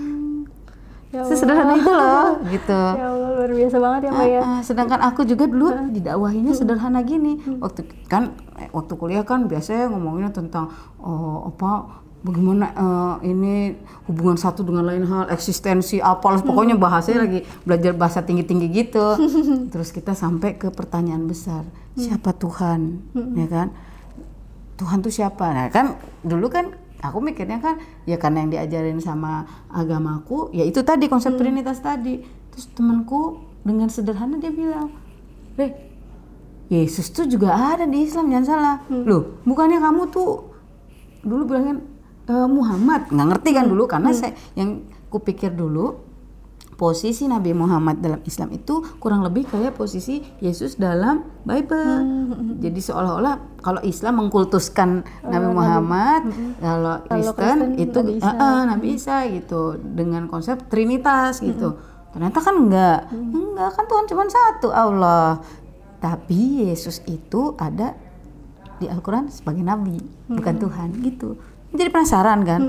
Ya 1.13 1.21
Allah. 1.21 1.31
Sesederhana 1.31 1.73
itu 1.77 1.93
loh 1.93 2.29
gitu. 2.57 2.83
ya 2.97 3.07
Allah 3.13 3.29
luar 3.37 3.51
biasa 3.53 3.77
banget 3.77 4.01
ya 4.03 4.11
mbak 4.11 4.29
ya 4.33 4.43
sedangkan 4.65 5.01
aku 5.05 5.21
juga 5.29 5.45
dulu 5.45 5.69
didakwahinya 5.93 6.53
sederhana 6.57 7.01
gini. 7.05 7.39
Waktu 7.61 7.85
kan 8.09 8.33
eh, 8.57 8.73
waktu 8.73 8.93
kuliah 8.97 9.23
kan 9.23 9.45
biasanya 9.45 9.93
ngomonginnya 9.93 10.33
tentang 10.33 10.73
oh, 10.99 11.53
apa 11.53 12.01
bagaimana 12.25 12.67
eh, 12.73 13.15
ini 13.29 13.77
hubungan 14.09 14.41
satu 14.41 14.65
dengan 14.65 14.89
lain 14.89 15.05
hal, 15.05 15.29
eksistensi 15.29 16.01
apa 16.01 16.41
pokoknya 16.41 16.81
bahasanya 16.81 17.29
lagi 17.29 17.41
belajar 17.69 17.93
bahasa 17.93 18.25
tinggi-tinggi 18.25 18.67
gitu. 18.73 19.21
Terus 19.73 19.93
kita 19.93 20.17
sampai 20.17 20.57
ke 20.57 20.73
pertanyaan 20.73 21.29
besar, 21.29 21.69
siapa 21.95 22.33
Tuhan? 22.33 23.05
Ya 23.37 23.47
kan? 23.47 23.69
Tuhan 24.81 24.99
tuh 25.05 25.13
siapa? 25.13 25.47
Nah 25.53 25.69
kan 25.69 25.95
dulu 26.25 26.49
kan 26.49 26.75
aku 27.03 27.19
mikirnya 27.19 27.59
kan 27.59 27.83
ya 28.07 28.17
karena 28.17 28.47
yang 28.47 28.51
diajarin 28.55 29.03
sama 29.03 29.45
agamaku 29.69 30.55
ya 30.55 30.63
itu 30.63 30.81
tadi 30.87 31.11
konsep 31.11 31.35
trinitas 31.35 31.83
tadi. 31.83 32.23
Terus 32.55 32.71
temanku 32.73 33.43
dengan 33.67 33.91
sederhana 33.91 34.39
dia 34.39 34.53
bilang, 34.55 34.93
"Eh, 35.59 35.73
Yesus 36.71 37.11
tuh 37.11 37.27
juga 37.27 37.53
ada 37.53 37.85
di 37.85 38.07
Islam 38.07 38.31
jangan 38.31 38.47
salah." 38.47 38.77
Loh, 38.89 39.43
bukannya 39.43 39.83
kamu 39.83 40.03
tuh 40.15 40.53
dulu 41.27 41.43
bilangnya 41.49 41.83
"Eh, 42.31 42.49
Muhammad? 42.49 43.11
Nggak 43.11 43.29
ngerti 43.35 43.51
kan 43.51 43.67
dulu 43.67 43.85
karena 43.91 44.15
saya 44.15 44.33
yang 44.55 44.87
kupikir 45.11 45.51
dulu 45.51 46.12
posisi 46.83 47.31
Nabi 47.31 47.55
Muhammad 47.55 48.03
dalam 48.03 48.19
Islam 48.27 48.51
itu 48.51 48.83
kurang 48.99 49.23
lebih 49.23 49.47
kayak 49.47 49.79
posisi 49.79 50.19
Yesus 50.43 50.75
dalam 50.75 51.23
Bible. 51.47 52.59
Jadi 52.59 52.81
seolah-olah 52.83 53.63
kalau 53.63 53.79
Islam 53.87 54.27
mengkultuskan 54.27 55.07
Nabi 55.23 55.49
Muhammad, 55.55 56.27
kalau 56.59 56.99
Kristen 57.07 57.39
Kristen 57.39 57.71
itu 57.79 57.99
Nabi 58.03 58.19
Isa. 58.19 58.27
ah, 58.27 58.43
ah, 58.43 58.61
Nabi 58.67 58.87
Isa 58.99 59.17
gitu 59.31 59.79
dengan 59.79 60.27
konsep 60.27 60.67
Trinitas 60.67 61.39
gitu. 61.39 61.79
Ternyata 62.11 62.39
kan 62.43 62.55
enggak, 62.67 62.99
enggak 63.15 63.71
kan 63.79 63.85
Tuhan 63.87 64.05
cuma 64.11 64.23
satu 64.27 64.69
Allah. 64.75 65.39
Tapi 66.03 66.67
Yesus 66.67 66.99
itu 67.07 67.55
ada 67.63 67.95
di 68.83 68.91
Al-Quran 68.91 69.31
sebagai 69.31 69.63
nabi, 69.63 70.03
bukan 70.27 70.55
Tuhan 70.59 70.89
gitu. 71.07 71.39
Jadi 71.73 71.89
penasaran 71.89 72.45
kan? 72.45 72.61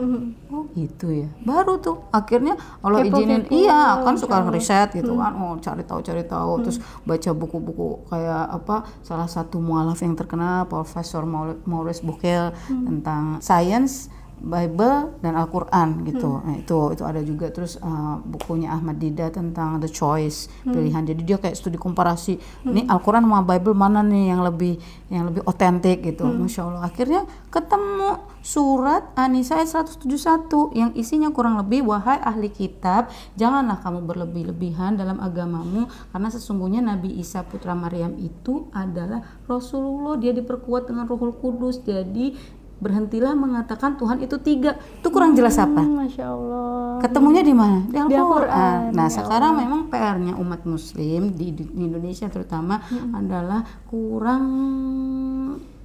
Oh 0.48 0.63
gitu 0.72 1.12
ya. 1.12 1.30
Baru 1.44 1.76
tuh 1.84 2.08
akhirnya 2.10 2.56
Allah 2.80 3.04
Kepo-kepo, 3.04 3.20
izinin, 3.20 3.44
iya 3.52 4.00
kan 4.00 4.16
suka 4.16 4.48
riset 4.48 4.96
gitu 4.96 5.20
kan. 5.20 5.36
Oh 5.36 5.60
cari 5.60 5.84
tahu 5.84 6.00
cari 6.00 6.24
tahu, 6.24 6.63
terus 6.63 6.80
baca 7.04 7.30
buku-buku 7.36 8.08
kayak 8.08 8.63
apa? 8.63 8.88
Salah 9.04 9.28
satu 9.28 9.60
mualaf 9.60 10.00
yang 10.00 10.16
terkenal 10.16 10.66
Profesor 10.72 11.28
Maurice 11.68 12.00
Buckel 12.00 12.56
tentang 12.68 13.44
science 13.44 14.08
Bible 14.44 15.24
dan 15.24 15.39
Al-Quran 15.39 16.04
gitu. 16.04 16.44
Nah, 16.44 16.60
itu 16.60 16.92
itu 16.92 17.04
ada 17.08 17.24
juga 17.24 17.48
terus 17.48 17.80
uh, 17.80 18.20
bukunya 18.20 18.76
Ahmad 18.76 19.00
Dida 19.00 19.32
tentang 19.32 19.80
the 19.80 19.88
choice 19.88 20.52
pilihan. 20.68 21.08
Jadi 21.08 21.22
dia 21.24 21.39
kayak 21.39 21.56
studi 21.56 21.80
komparasi. 21.80 22.36
Ini 22.68 22.92
Al-Quran 22.92 23.24
sama 23.24 23.48
Bible 23.48 23.72
mana 23.72 24.04
nih 24.04 24.36
yang 24.36 24.44
lebih 24.44 24.76
yang 25.08 25.32
lebih 25.32 25.48
otentik 25.48 26.04
gitu. 26.04 26.28
Masya 26.28 26.60
Allah. 26.68 26.84
Akhirnya 26.84 27.24
ketemu 27.48 28.20
surat 28.43 29.15
An-Nisa 29.15 29.63
ayat 29.63 29.88
171 29.88 30.75
yang 30.75 30.91
isinya 30.99 31.32
kurang 31.32 31.56
lebih 31.56 31.88
wahai 31.88 32.19
ahli 32.19 32.51
kitab, 32.51 33.08
janganlah 33.39 33.79
kamu 33.79 34.03
berlebih-lebihan 34.03 34.99
dalam 34.99 35.23
agamamu 35.23 35.88
karena 36.12 36.29
sesungguhnya 36.29 36.84
Nabi 36.84 37.15
Isa 37.23 37.47
putra 37.47 37.71
Maryam 37.71 38.19
itu 38.19 38.67
adalah 38.75 39.23
Rasulullah. 39.47 40.19
Dia 40.19 40.36
diperkuat 40.36 40.91
dengan 40.91 41.08
Rohul 41.08 41.39
Kudus. 41.39 41.79
Jadi 41.88 42.36
berhentilah 42.84 43.32
mengatakan 43.32 43.95
Tuhan 43.95 44.19
itu 44.19 44.36
tiga. 44.43 44.75
Itu 44.99 45.08
kurang 45.08 45.39
jelas 45.39 45.56
apa? 45.56 45.79
Hmm, 45.79 46.03
masya 46.03 46.36
Allah 46.36 46.99
Ketemunya 46.99 47.39
di 47.39 47.56
mana? 47.56 47.88
Di 47.88 47.95
Al-Quran. 47.95 48.19
Al-Quran, 48.19 48.79
Nah, 48.91 49.08
ya 49.08 49.15
sekarang 49.15 49.53
memang 49.56 49.82
PR-nya 49.88 50.34
umat 50.36 50.67
muslim 50.67 51.32
di, 51.32 51.56
di 51.56 51.63
Indonesia 51.79 52.27
terutama 52.27 52.84
adalah 53.15 53.63
kurang 53.88 54.43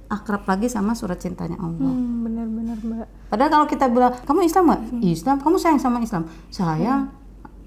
akrab 0.09 0.43
lagi 0.43 0.67
sama 0.67 0.91
surat 0.91 1.15
cintanya 1.15 1.55
Allah. 1.55 1.85
hmm, 1.87 2.15
benar-benar 2.19 2.77
mbak 2.79 3.07
Padahal 3.27 3.49
kalau 3.51 3.65
kita 3.65 3.85
bilang, 3.87 4.17
"Kamu 4.19 4.41
Islam 4.41 4.63
nggak?" 4.67 4.81
Islam. 4.99 5.37
"Kamu 5.37 5.55
sayang 5.55 5.77
sama 5.77 5.97
Islam?" 5.99 6.25
"Sayang." 6.49 7.13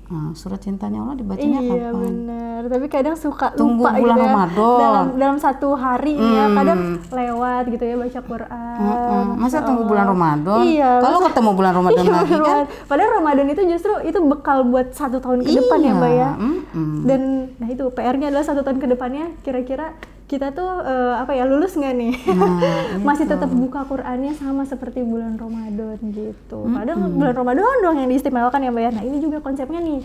Nah, 0.04 0.28
surat 0.34 0.60
cintanya 0.60 1.00
Allah 1.00 1.16
dibacanya 1.16 1.56
iya 1.58 1.88
kapan? 1.88 2.04
benar 2.04 2.60
tapi 2.68 2.84
kadang 2.86 3.16
suka 3.16 3.48
Tunggu 3.50 3.80
lupa 3.80 3.96
bulan 3.96 4.12
gitu 4.12 4.20
ya 4.20 4.28
Ramadan. 4.28 4.76
dalam 4.76 5.06
dalam 5.16 5.36
satu 5.40 5.68
hari 5.72 6.12
ya 6.12 6.44
Hmm. 6.44 6.54
kadang 6.54 6.78
lewat 7.08 7.64
gitu 7.66 7.80
ya 7.82 7.94
baca 7.96 8.20
Quran 8.20 8.76
Mm-mm. 8.76 9.24
Masa 9.32 9.40
Masya 9.40 9.60
tunggu 9.64 9.82
bulan 9.84 10.06
Ramadan? 10.06 10.60
iya 10.62 10.90
Kalau 11.00 11.16
masa- 11.16 11.26
ketemu 11.30 11.50
bulan 11.54 11.72
Ramadan 11.72 12.04
Iya, 12.04 12.12
lagi 12.12 12.36
kan? 12.36 12.64
Padahal 12.84 13.10
Ramadan 13.14 13.46
itu 13.48 13.62
justru 13.66 13.92
itu 14.02 14.18
bekal 14.20 14.58
buat 14.64 14.86
satu 14.92 15.16
tahun 15.16 15.38
ke 15.40 15.50
depan 15.54 15.78
ya 15.80 15.92
mbak 15.94 16.12
ya 16.12 16.30
mm-mm. 16.34 16.92
dan 17.02 17.20
nah 17.56 17.68
itu 17.70 17.84
PR-nya 17.88 18.26
adalah 18.28 18.44
satu 18.44 18.60
tahun 18.60 18.78
ke 18.78 18.88
depannya 18.90 19.32
kira-kira 19.40 19.96
kita 20.32 20.48
tuh 20.56 20.80
eh, 20.80 21.14
apa 21.20 21.36
ya 21.36 21.44
lulus 21.44 21.76
nggak 21.76 21.92
nih? 21.92 22.14
Nah, 22.32 22.56
masih 23.12 23.28
tetap 23.28 23.52
buka 23.52 23.84
Qurannya 23.84 24.32
sama 24.32 24.64
seperti 24.64 25.04
bulan 25.04 25.36
Ramadan 25.36 26.00
gitu. 26.08 26.64
Padahal 26.64 27.12
bulan 27.12 27.34
Ramadan 27.36 27.62
doang 27.84 27.98
yang 28.00 28.08
diistimewakan 28.08 28.64
ya 28.64 28.70
mbak 28.72 28.82
ya. 28.88 28.90
Nah 28.96 29.04
ini 29.04 29.20
juga 29.20 29.44
konsepnya 29.44 29.84
nih. 29.84 30.00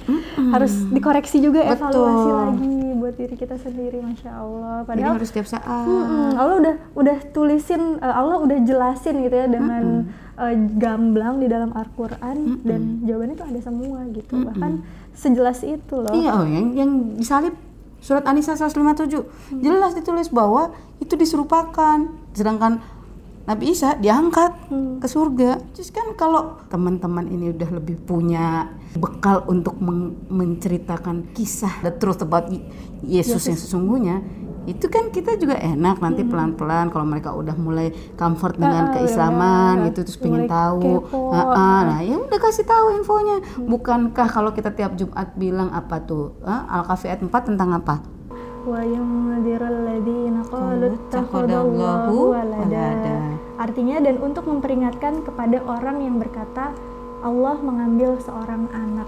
Harus 0.51 0.73
dikoreksi 0.91 1.39
juga 1.39 1.63
evaluasi 1.63 2.27
Betul. 2.27 2.43
lagi 2.43 2.75
buat 2.99 3.15
diri 3.15 3.35
kita 3.39 3.55
sendiri 3.55 4.03
masya 4.03 4.31
Allah. 4.35 4.83
Jadi 4.83 4.89
padahal 4.91 5.15
harus 5.15 5.29
setiap 5.31 5.47
saat. 5.47 5.85
Mm-mm, 5.87 6.35
Allah 6.35 6.55
udah 6.59 6.75
udah 6.99 7.17
tulisin 7.31 8.03
eh, 8.03 8.13
Allah 8.19 8.37
udah 8.43 8.57
jelasin 8.67 9.15
gitu 9.23 9.35
ya 9.39 9.47
dengan 9.47 10.11
eh, 10.35 10.55
gamblang 10.75 11.39
di 11.39 11.47
dalam 11.47 11.71
Al-Qur'an 11.71 12.59
dan 12.67 13.07
jawabannya 13.07 13.35
tuh 13.39 13.47
ada 13.47 13.59
semua 13.63 14.03
gitu. 14.11 14.43
Bahkan 14.43 14.71
sejelas 15.15 15.63
itu 15.63 15.95
loh. 15.97 16.11
Iya, 16.11 16.31
oh, 16.35 16.45
yang 16.45 16.67
yang 16.75 16.91
disalib 17.15 17.55
surat 18.01 18.23
An-Nisa 18.25 18.53
157 18.55 19.61
jelas 19.61 19.91
ditulis 19.97 20.29
bahwa 20.29 20.73
itu 21.01 21.13
diserupakan. 21.17 22.07
Sedangkan 22.33 22.81
Nabi 23.47 23.71
Isa 23.71 23.95
diangkat 23.95 24.67
ke 24.99 25.07
surga. 25.07 25.63
Terus 25.71 25.89
kan 25.95 26.11
kalau 26.19 26.59
teman-teman 26.67 27.31
ini 27.31 27.55
udah 27.55 27.79
lebih 27.79 27.95
punya 28.03 28.75
bekal 28.99 29.47
untuk 29.47 29.79
menceritakan 30.27 31.31
kisah 31.31 31.79
the 31.79 31.95
truth 31.95 32.19
about 32.19 32.51
Yesus 33.07 33.47
yang 33.47 33.55
sesungguhnya, 33.55 34.19
itu 34.67 34.91
kan 34.91 35.07
kita 35.07 35.39
juga 35.39 35.55
enak 35.55 36.03
nanti 36.03 36.27
pelan-pelan 36.27 36.91
kalau 36.91 37.07
mereka 37.07 37.31
udah 37.31 37.55
mulai 37.55 37.87
comfort 38.19 38.59
dengan 38.59 38.91
Ah, 38.91 38.99
keislaman 38.99 39.73
udah 39.79 39.85
gitu 39.87 39.99
terus 40.03 40.19
pengen 40.19 40.43
tahu. 40.43 41.07
kepo. 41.07 41.31
Ah, 41.31 41.55
ah, 41.55 41.79
nah 41.87 41.99
ya 42.03 42.19
udah 42.19 42.35
kasih 42.35 42.67
tahu 42.67 42.99
infonya. 42.99 43.39
Bukankah 43.55 44.27
kalau 44.27 44.51
kita 44.51 44.75
tiap 44.75 44.99
Jumat 44.99 45.31
bilang 45.39 45.71
apa 45.71 46.03
tuh? 46.03 46.35
Ah, 46.43 46.67
Al-Kahfi 46.67 47.07
ayat 47.07 47.23
4 47.23 47.31
tentang 47.47 47.71
apa. 47.71 48.03
Artinya 53.57 53.95
dan 54.03 54.15
untuk 54.19 54.43
memperingatkan 54.43 55.23
kepada 55.23 55.63
orang 55.63 56.03
yang 56.03 56.19
berkata 56.19 56.75
Allah 57.23 57.55
mengambil 57.63 58.19
seorang 58.19 58.67
anak. 58.75 59.07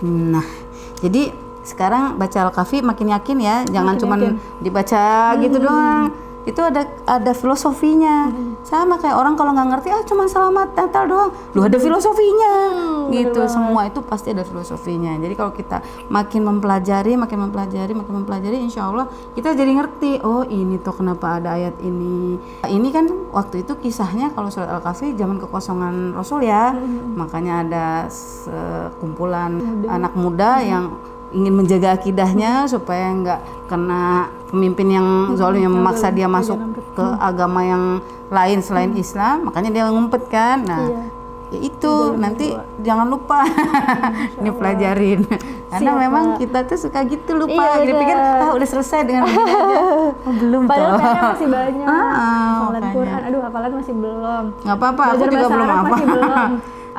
Nah, 0.00 0.48
jadi 1.04 1.28
sekarang 1.62 2.16
baca 2.16 2.48
Al-Kahfi 2.48 2.80
makin 2.80 3.12
yakin 3.12 3.38
ya, 3.38 3.56
jangan 3.68 3.94
Makin 3.96 4.02
cuman 4.02 4.18
yakin. 4.18 4.34
dibaca 4.64 5.04
gitu 5.38 5.56
doang. 5.60 6.04
Itu 6.40 6.64
ada 6.64 6.88
ada 7.04 7.36
filosofinya. 7.36 8.32
Sama 8.64 8.96
kayak 8.96 9.12
orang 9.12 9.36
kalau 9.36 9.52
nggak 9.52 9.76
ngerti 9.76 9.88
ah 9.92 10.00
cuma 10.08 10.24
selamat 10.24 10.72
Natal 10.72 11.04
doang. 11.04 11.30
Lu 11.52 11.60
ada 11.60 11.76
filosofinya. 11.76 12.54
gitu. 13.12 13.44
Semua 13.44 13.84
itu 13.84 14.00
pasti 14.00 14.32
ada 14.32 14.40
filosofinya. 14.40 15.20
Jadi 15.20 15.36
kalau 15.36 15.52
kita 15.52 15.84
makin 16.08 16.40
mempelajari, 16.48 17.12
makin 17.20 17.44
mempelajari, 17.44 17.92
makin 17.92 18.24
mempelajari 18.24 18.56
insya 18.56 18.88
Allah 18.88 19.12
kita 19.36 19.52
jadi 19.52 19.68
ngerti. 19.68 20.24
Oh, 20.24 20.40
ini 20.40 20.80
tuh 20.80 20.96
kenapa 20.96 21.36
ada 21.44 21.60
ayat 21.60 21.76
ini. 21.84 22.40
Ini 22.64 22.88
kan 22.88 23.04
waktu 23.36 23.60
itu 23.60 23.76
kisahnya 23.76 24.32
kalau 24.32 24.48
surat 24.48 24.72
Al-Kahfi 24.72 25.12
zaman 25.20 25.36
kekosongan 25.44 26.16
Rasul 26.16 26.48
ya. 26.48 26.72
Makanya 27.20 27.68
ada 27.68 27.86
sekumpulan 28.08 29.60
anak 29.86 30.16
muda 30.16 30.64
yang 30.64 30.96
ingin 31.30 31.54
menjaga 31.54 31.94
akidahnya 31.94 32.66
supaya 32.66 33.10
nggak 33.14 33.40
kena 33.70 34.30
pemimpin 34.50 34.88
yang 34.90 35.08
zalim 35.38 35.62
yang 35.62 35.74
memaksa 35.74 36.10
dia 36.10 36.26
masuk 36.26 36.58
ke 36.94 37.04
agama 37.22 37.62
yang 37.62 37.84
lain 38.30 38.58
selain 38.62 38.94
Islam 38.94 39.46
makanya 39.46 39.70
dia 39.70 39.84
ngumpet 39.90 40.26
kan. 40.26 40.62
Nah 40.62 40.86
Iya. 40.86 41.02
ya 41.50 41.58
itu 41.66 41.92
nanti 42.14 42.54
jangan 42.82 43.10
lupa 43.10 43.42
ini 44.38 44.50
pelajarin 44.54 45.26
karena 45.70 45.90
Siap, 45.94 46.02
memang 46.02 46.24
kita 46.38 46.66
tuh 46.66 46.78
suka 46.78 47.02
gitu 47.06 47.30
lupa. 47.34 47.62
Iya, 47.62 47.74
jadi 47.86 47.92
pikir 47.94 48.16
ah 48.18 48.50
udah 48.58 48.68
selesai 48.70 49.00
dengan 49.06 49.22
begini 49.30 49.54
aja 49.54 49.78
oh, 50.26 50.34
belum 50.34 50.62
Padahal 50.66 50.98
toh. 50.98 51.30
masih 51.30 51.48
banyak. 51.50 51.86
Ah, 51.86 51.94
hafalan 51.94 52.70
makanya. 52.70 52.94
Quran, 52.94 53.20
aduh 53.22 53.40
hafalan 53.46 53.70
masih 53.78 53.94
belum. 53.94 54.44
nggak 54.66 54.76
apa-apa 54.78 55.02
aku 55.14 55.24
juga 55.30 55.46
belum 55.46 55.68
apa 55.70 55.86
masih 55.86 56.06
belum. 56.06 56.50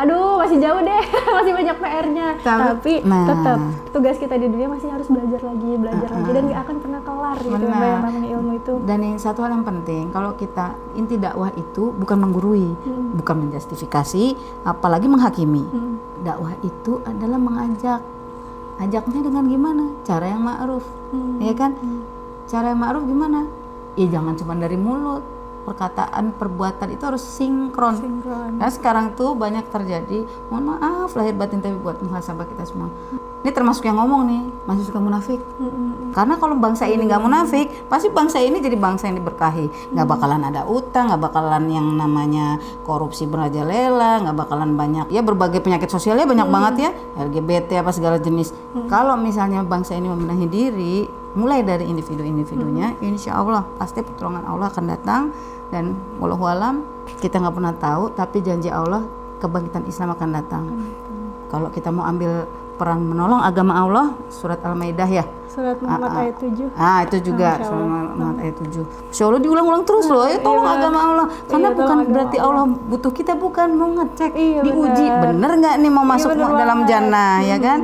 Aduh, 0.02 0.42
masih 0.42 0.58
jauh 0.58 0.82
deh. 0.82 1.04
masih 1.38 1.52
banyak 1.54 1.78
PR-nya. 1.78 2.28
Tapi- 2.42 2.66
Tapi, 2.66 2.94
nah. 3.06 3.26
tetap 3.30 3.60
tugas 3.92 4.18
kita 4.18 4.36
di 4.36 4.50
dunia 4.50 4.66
masih 4.66 4.90
harus 4.90 5.06
belajar 5.06 5.42
lagi, 5.44 5.72
belajar 5.78 6.10
lagi 6.10 6.30
dan 6.32 6.44
nggak 6.50 6.62
akan 6.64 6.76
pernah 6.82 7.02
kelar 7.02 7.38
gitu 7.38 7.54
Benar. 7.54 7.70
Mbak, 7.70 7.86
yang 7.86 8.02
namanya 8.02 8.30
ilmu 8.34 8.52
itu. 8.58 8.74
Dan 8.82 9.00
yang 9.04 9.18
satu 9.18 9.40
hal 9.42 9.52
yang 9.54 9.66
penting, 9.66 10.04
kalau 10.10 10.34
kita 10.34 10.66
inti 10.94 11.16
dakwah 11.16 11.54
itu 11.54 11.94
bukan 11.94 12.18
menggurui, 12.18 12.74
bukan 13.14 13.36
menjustifikasi, 13.46 14.34
apalagi 14.64 15.06
menghakimi. 15.06 15.64
Hmm. 15.64 15.96
Dakwah 16.22 16.58
itu 16.62 16.98
adalah 17.04 17.38
mengajak. 17.38 18.02
Ajaknya 18.82 19.22
dengan 19.22 19.46
gimana? 19.46 19.86
Cara 20.02 20.26
yang 20.26 20.42
ma'ruf. 20.42 20.82
Hmm. 21.14 21.38
Ya 21.38 21.54
kan? 21.54 21.78
Cara 22.50 22.74
yang 22.74 22.82
ma'ruf 22.82 23.06
gimana? 23.06 23.46
Ya 23.94 24.10
jangan 24.10 24.34
cuma 24.34 24.58
dari 24.58 24.74
mulut. 24.74 25.22
Perkataan, 25.62 26.34
perbuatan 26.36 26.90
itu 26.90 27.04
harus 27.06 27.22
sinkron. 27.22 27.96
Sinkron. 28.02 28.58
Nah 28.58 28.70
sekarang 28.74 29.14
tuh 29.14 29.38
banyak 29.38 29.70
terjadi, 29.70 30.26
mohon 30.50 30.74
maaf 30.74 31.14
lahir 31.14 31.38
batin 31.38 31.62
tapi 31.62 31.78
buat 31.78 32.02
muhasabah 32.02 32.50
kita 32.50 32.66
semua. 32.66 32.90
Ini 33.42 33.50
termasuk 33.50 33.82
yang 33.90 33.98
ngomong 33.98 34.22
nih, 34.30 34.42
masih 34.70 34.86
suka 34.86 35.02
munafik. 35.02 35.42
Mm-mm. 35.58 36.14
Karena 36.14 36.38
kalau 36.38 36.62
bangsa 36.62 36.86
ini 36.86 37.10
nggak 37.10 37.22
munafik, 37.26 37.90
pasti 37.90 38.14
bangsa 38.14 38.38
ini 38.38 38.62
jadi 38.62 38.78
bangsa 38.78 39.10
yang 39.10 39.18
diberkahi. 39.18 39.94
Nggak 39.98 40.08
bakalan 40.10 40.46
ada 40.46 40.62
utang, 40.70 41.10
nggak 41.10 41.22
bakalan 41.26 41.66
yang 41.66 41.90
namanya 41.98 42.62
korupsi 42.86 43.26
merajalela, 43.26 44.22
nggak 44.22 44.38
bakalan 44.46 44.78
banyak 44.78 45.10
ya 45.10 45.26
berbagai 45.26 45.58
penyakit 45.66 45.90
sosialnya 45.90 46.30
banyak 46.30 46.48
banget 46.54 46.74
ya, 46.86 46.92
LGBT 47.18 47.82
apa 47.82 47.90
segala 47.90 48.22
jenis. 48.22 48.54
Kalau 48.86 49.18
misalnya 49.18 49.66
bangsa 49.66 49.98
ini 49.98 50.06
membenahi 50.06 50.46
diri, 50.46 51.21
mulai 51.34 51.64
dari 51.64 51.88
individu-individunya, 51.88 53.00
insya 53.00 53.40
Allah 53.40 53.64
pasti 53.80 54.04
pertolongan 54.04 54.44
Allah 54.44 54.68
akan 54.68 54.86
datang 54.88 55.24
dan 55.72 55.96
walau 56.20 56.40
alam 56.44 56.84
kita 57.24 57.40
nggak 57.40 57.56
pernah 57.56 57.74
tahu, 57.76 58.04
tapi 58.12 58.44
janji 58.44 58.68
Allah 58.68 59.04
kebangkitan 59.40 59.88
Islam 59.88 60.14
akan 60.14 60.30
datang. 60.32 60.64
Kalau 61.52 61.68
kita 61.72 61.92
mau 61.92 62.08
ambil 62.08 62.48
peran 62.80 63.04
menolong 63.06 63.44
agama 63.44 63.78
Allah, 63.78 64.06
surat 64.34 64.58
Al-Maidah 64.66 65.06
ya. 65.06 65.26
Surat 65.52 65.76
Muhammad 65.84 66.16
ayat 66.16 66.36
7. 66.40 66.72
Ah 66.80 67.04
itu 67.04 67.18
juga 67.20 67.60
surat 67.60 67.84
Muhammad 67.84 68.40
ayat 68.40 68.56
7. 68.58 69.12
Masya 69.12 69.24
Allah 69.28 69.42
diulang-ulang 69.44 69.84
terus 69.84 70.08
loh, 70.08 70.26
ya 70.26 70.40
tolong 70.40 70.64
agama 70.64 71.00
Allah. 71.12 71.28
Karena 71.46 71.70
Iya, 71.70 71.78
bukan 71.78 71.98
berarti 72.08 72.38
Allah 72.40 72.66
butuh 72.72 73.12
kita 73.12 73.34
bukan 73.36 73.68
mau 73.76 73.92
ngecek, 74.00 74.32
Iya, 74.32 74.62
diuji 74.64 75.06
benar. 75.12 75.22
bener 75.28 75.52
nggak 75.60 75.76
nih 75.84 75.92
mau 75.92 76.06
masuk 76.08 76.32
bener 76.34 76.56
dalam 76.56 76.80
jannah 76.88 77.44
ya 77.44 77.58
kan? 77.60 77.80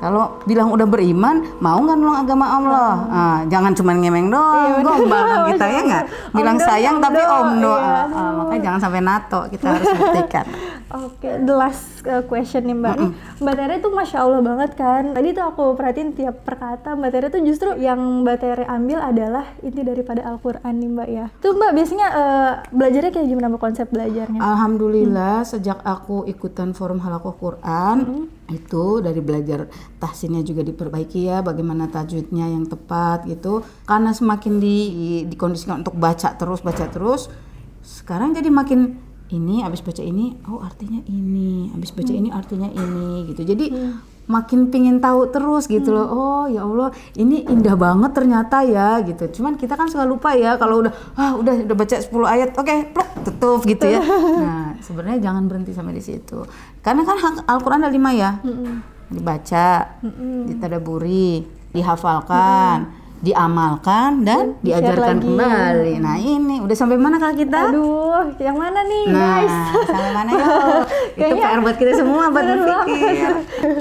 Kalau 0.00 0.40
bilang 0.48 0.72
udah 0.72 0.88
beriman, 0.88 1.60
mau 1.60 1.76
nggak 1.76 1.92
nolong 1.92 2.18
agama 2.18 2.46
Allah? 2.48 2.90
Ah, 3.06 3.38
jangan 3.52 3.76
cuma 3.76 3.92
ngemeng 3.92 4.32
doang, 4.32 4.80
gombal 4.80 5.22
kan 5.28 5.40
kita 5.52 5.66
ya 5.68 5.80
nggak? 5.84 6.04
Bilang 6.32 6.56
Om 6.56 6.64
sayang 6.64 6.96
om 6.96 7.02
tapi 7.04 7.20
om 7.20 7.48
do. 7.60 7.74
iya, 7.76 7.84
Ah, 7.84 8.04
ah, 8.08 8.30
makanya 8.32 8.60
jangan 8.64 8.80
sampai 8.80 9.00
NATO, 9.04 9.40
kita 9.52 9.64
harus 9.68 9.86
buktikan. 10.00 10.46
Oke, 10.90 11.30
the 11.38 11.54
last 11.54 11.84
uh, 12.02 12.24
question 12.24 12.64
nih 12.64 12.74
Mbak. 12.74 12.96
Nih, 12.96 13.10
Mbak 13.38 13.54
Tere 13.54 13.74
tuh 13.78 13.92
Masya 13.92 14.18
Allah 14.24 14.40
banget 14.40 14.70
kan. 14.72 15.02
Tadi 15.12 15.28
tuh 15.30 15.44
aku 15.44 15.64
perhatiin 15.76 16.16
tiap 16.16 16.42
perkata 16.42 16.96
Mbak 16.96 17.10
Tere 17.12 17.26
tuh 17.28 17.44
justru 17.44 17.76
yang 17.76 18.00
Mbak 18.24 18.36
Tere 18.40 18.64
ambil 18.64 18.98
adalah 18.98 19.44
inti 19.60 19.84
daripada 19.84 20.24
Al-Quran 20.24 20.74
nih 20.74 20.90
Mbak 20.90 21.08
ya. 21.12 21.26
Tuh 21.38 21.52
Mbak 21.52 21.70
biasanya 21.76 22.06
uh, 22.10 22.52
belajarnya 22.72 23.12
kayak 23.12 23.28
gimana 23.28 23.46
Mbak 23.52 23.62
konsep 23.62 23.86
belajarnya? 23.86 24.40
Alhamdulillah 24.40 25.44
sejak 25.44 25.78
aku 25.84 26.24
ikutan 26.24 26.72
forum 26.72 26.98
halakoh 26.98 27.36
Quran 27.36 28.26
itu 28.50 28.98
dari 29.00 29.22
belajar 29.22 29.70
tahsinnya 30.02 30.42
juga 30.42 30.66
diperbaiki 30.66 31.30
ya 31.30 31.40
bagaimana 31.40 31.86
tajwidnya 31.86 32.50
yang 32.50 32.66
tepat 32.66 33.24
gitu. 33.30 33.62
Karena 33.86 34.10
semakin 34.10 34.58
di 34.58 34.76
dikondisikan 35.30 35.86
untuk 35.86 35.96
baca 35.96 36.34
terus 36.34 36.60
baca 36.60 36.90
terus 36.90 37.30
sekarang 37.80 38.36
jadi 38.36 38.52
makin 38.52 39.00
ini 39.30 39.62
habis 39.62 39.80
baca 39.80 40.02
ini 40.02 40.36
oh 40.50 40.60
artinya 40.60 41.00
ini 41.06 41.70
habis 41.70 41.94
baca 41.94 42.12
ini 42.12 42.28
artinya 42.34 42.68
ini 42.68 43.30
gitu. 43.30 43.42
Jadi 43.46 43.66
makin 44.28 44.68
pingin 44.68 45.00
tahu 45.00 45.32
terus 45.32 45.64
gitu 45.70 45.90
loh. 45.94 46.06
Oh 46.10 46.44
ya 46.46 46.66
Allah 46.66 46.92
ini 47.16 47.46
indah 47.48 47.74
banget 47.74 48.12
ternyata 48.12 48.60
ya 48.66 49.00
gitu. 49.00 49.40
Cuman 49.40 49.56
kita 49.56 49.74
kan 49.74 49.88
suka 49.88 50.04
lupa 50.04 50.36
ya 50.36 50.60
kalau 50.60 50.84
udah 50.84 50.92
ah 51.16 51.34
udah 51.38 51.64
udah 51.64 51.76
baca 51.76 51.96
10 51.96 52.10
ayat 52.28 52.50
oke 52.54 52.74
pluk 52.94 53.08
tutup 53.26 53.60
gitu 53.66 53.86
ya. 53.88 54.02
Nah 54.38 54.76
sebenarnya 54.84 55.18
jangan 55.30 55.48
berhenti 55.48 55.72
sampai 55.72 55.96
di 55.96 56.02
situ. 56.04 56.44
Karena 56.84 57.02
kan 57.08 57.16
Al-Quran 57.48 57.86
ada 57.86 57.90
lima 57.90 58.10
ya. 58.12 58.38
Dibaca 59.10 59.98
ditadaburi 60.46 61.42
dihafalkan 61.74 62.99
diamalkan 63.20 64.24
dan 64.24 64.56
Di-share 64.58 64.80
diajarkan 64.80 65.14
lagi. 65.14 65.24
kembali 65.26 65.92
nah 65.98 66.16
ini 66.16 66.56
udah 66.58 66.72
sampai 66.72 66.96
mana 66.96 67.16
kak 67.16 67.36
kita 67.36 67.68
Aduh, 67.68 68.32
yang 68.36 68.56
mana 68.56 68.80
nih 68.82 69.04
Nah, 69.06 69.20
guys? 69.38 69.54
sampai 69.84 70.10
mana 70.10 70.30
yuk? 70.30 70.40
itu 71.10 71.20
Kayaknya 71.20 71.44
PR 71.46 71.60
buat 71.60 71.76
kita 71.76 71.92
semua 71.94 72.22
buat 72.26 72.44
berpikir. 72.44 73.32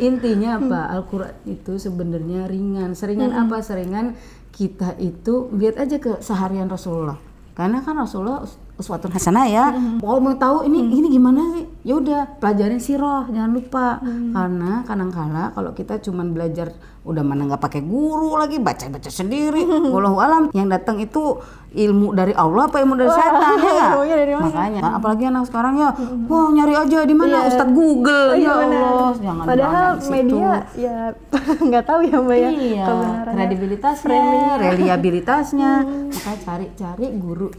Intinya 0.02 0.50
apa? 0.58 0.80
Al-Quran 0.92 1.34
itu 1.46 1.74
sebenarnya 1.76 2.46
ringan. 2.46 2.92
Seringan 2.92 3.32
apa? 3.32 3.60
Seringan 3.60 4.20
kita 4.52 4.96
itu 4.98 5.48
lihat 5.54 5.80
aja 5.80 5.98
ke 5.98 6.20
seharian 6.20 6.68
Rasulullah. 6.68 7.16
Karena 7.54 7.80
kan 7.80 7.96
Rasulullah 7.96 8.40
us- 8.42 8.56
uswatun 8.76 9.10
hasanah 9.10 9.46
ya. 9.46 9.66
Kalau 9.98 10.20
mau 10.20 10.32
tahu 10.34 10.64
ini 10.64 10.80
ini 10.94 11.08
gimana 11.10 11.42
sih? 11.54 11.64
Ya 11.90 11.98
udah 11.98 12.38
pelajarin 12.38 12.78
sirah, 12.78 13.26
jangan 13.28 13.50
lupa. 13.50 13.98
Karena 14.06 14.86
kadang-kala 14.86 15.50
kalau 15.52 15.74
kita 15.74 15.98
cuman 15.98 16.38
belajar 16.38 16.70
udah 17.02 17.26
mana 17.26 17.50
nggak 17.50 17.58
pakai 17.58 17.82
guru 17.82 18.38
lagi 18.38 18.62
baca-baca 18.62 19.10
sendiri. 19.10 19.66
Wallahu 19.94 20.22
alam 20.22 20.44
yang 20.54 20.70
datang 20.70 21.02
itu 21.02 21.42
ilmu 21.70 22.14
dari 22.14 22.30
Allah 22.34 22.70
apa 22.70 22.78
ilmu 22.78 22.94
dari 22.94 23.10
setan 23.10 23.58
ya? 23.58 23.90
Makanya 24.38 24.80
nah, 24.82 24.92
apalagi 24.98 25.24
anak 25.26 25.50
sekarang 25.50 25.82
ya, 25.82 25.90
wah 26.26 26.50
nyari 26.50 26.74
aja 26.78 27.00
di 27.02 27.16
mana 27.18 27.42
Iya. 27.42 27.50
Ustadz 27.50 27.74
Google 27.74 28.30
Oh, 28.30 28.38
iya 28.38 28.54
ya. 28.54 28.82
Allah, 28.86 29.14
jangan 29.18 29.44
Padahal 29.46 29.90
di 29.90 30.02
situ. 30.02 30.14
media 30.14 30.52
ya 30.78 30.98
nggak 31.70 31.84
tahu 31.86 32.00
ya 32.06 32.18
Mbak 32.22 32.38
ya 32.38 32.50
Iya, 32.54 32.86
kredibilitasnya, 33.26 34.22
reliabilitasnya. 34.62 35.72
Makanya 36.14 36.38
cari-cari 36.46 37.06
guru. 37.18 37.50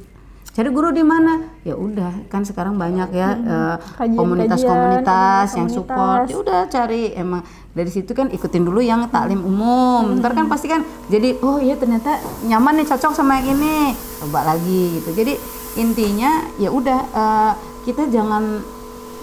Cari 0.60 0.76
guru 0.76 0.92
di 0.92 1.00
mana? 1.00 1.40
Ya 1.64 1.72
udah, 1.72 2.28
kan 2.28 2.44
sekarang 2.44 2.76
banyak 2.76 3.16
ya 3.16 3.32
eh, 3.32 3.76
komunitas-komunitas 4.12 5.56
yang 5.56 5.72
komunitas. 5.72 5.72
support. 5.72 6.28
Ya 6.28 6.36
udah 6.36 6.60
cari 6.68 7.16
emang 7.16 7.40
dari 7.72 7.88
situ 7.88 8.12
kan 8.12 8.28
ikutin 8.28 8.68
dulu 8.68 8.84
yang 8.84 9.08
taklim 9.08 9.40
umum. 9.40 10.20
Ntar 10.20 10.36
kan 10.36 10.52
pasti 10.52 10.68
kan 10.68 10.84
jadi 11.08 11.40
oh 11.40 11.64
iya 11.64 11.80
ternyata 11.80 12.20
nyaman 12.44 12.76
nih 12.76 12.92
cocok 12.92 13.16
sama 13.16 13.40
yang 13.40 13.56
ini. 13.56 13.96
Coba 14.20 14.52
lagi 14.52 15.00
gitu. 15.00 15.16
Jadi 15.16 15.40
intinya 15.80 16.44
ya 16.60 16.68
udah 16.68 17.00
eh, 17.08 17.52
kita 17.88 18.12
jangan 18.12 18.60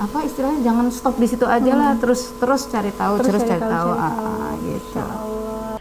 apa 0.02 0.26
istilahnya 0.26 0.66
jangan 0.66 0.90
stop 0.90 1.22
di 1.22 1.30
situ 1.30 1.46
aja 1.46 1.70
lah 1.78 1.94
terus 2.02 2.34
terus 2.42 2.66
cari 2.66 2.90
tahu 2.98 3.22
terus, 3.22 3.46
cari, 3.46 3.62
tahu, 3.62 3.70
cari 3.94 4.02
ah, 4.02 4.10
tahu. 4.10 4.26
ah, 4.26 4.52
gitu. 4.66 5.02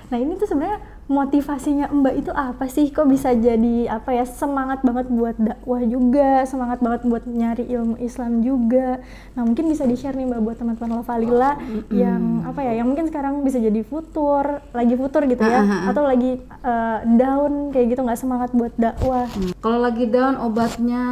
Nah 0.05 0.19
ini 0.21 0.37
tuh 0.37 0.53
sebenarnya 0.53 0.95
motivasinya 1.07 1.87
Mbak 1.90 2.14
itu 2.19 2.33
apa 2.35 2.66
sih? 2.66 2.90
Kok 2.90 3.07
bisa 3.07 3.31
jadi 3.35 3.87
apa 3.90 4.11
ya 4.11 4.27
semangat 4.27 4.83
banget 4.83 5.07
buat 5.07 5.37
dakwah 5.38 5.83
juga, 5.87 6.42
semangat 6.45 6.83
banget 6.83 7.07
buat 7.07 7.25
nyari 7.27 7.64
ilmu 7.71 7.95
Islam 8.03 8.42
juga. 8.42 8.99
Nah 9.38 9.47
mungkin 9.47 9.71
bisa 9.71 9.87
di 9.87 9.95
share 9.95 10.19
nih 10.19 10.27
Mbak 10.27 10.40
buat 10.42 10.57
teman-teman 10.59 10.99
Lovalila 10.99 11.59
yang 11.95 12.42
apa 12.42 12.61
ya, 12.66 12.83
yang 12.83 12.90
mungkin 12.90 13.07
sekarang 13.07 13.47
bisa 13.47 13.62
jadi 13.62 13.81
futur, 13.87 14.62
lagi 14.75 14.95
futur 14.99 15.23
gitu 15.31 15.42
ya, 15.47 15.62
atau 15.90 16.03
lagi 16.03 16.42
uh, 16.66 17.07
down 17.07 17.71
kayak 17.71 17.95
gitu 17.95 18.01
nggak 18.03 18.19
semangat 18.19 18.51
buat 18.51 18.75
dakwah. 18.75 19.31
Kalau 19.62 19.79
lagi 19.79 20.11
down 20.11 20.35
obatnya 20.42 21.05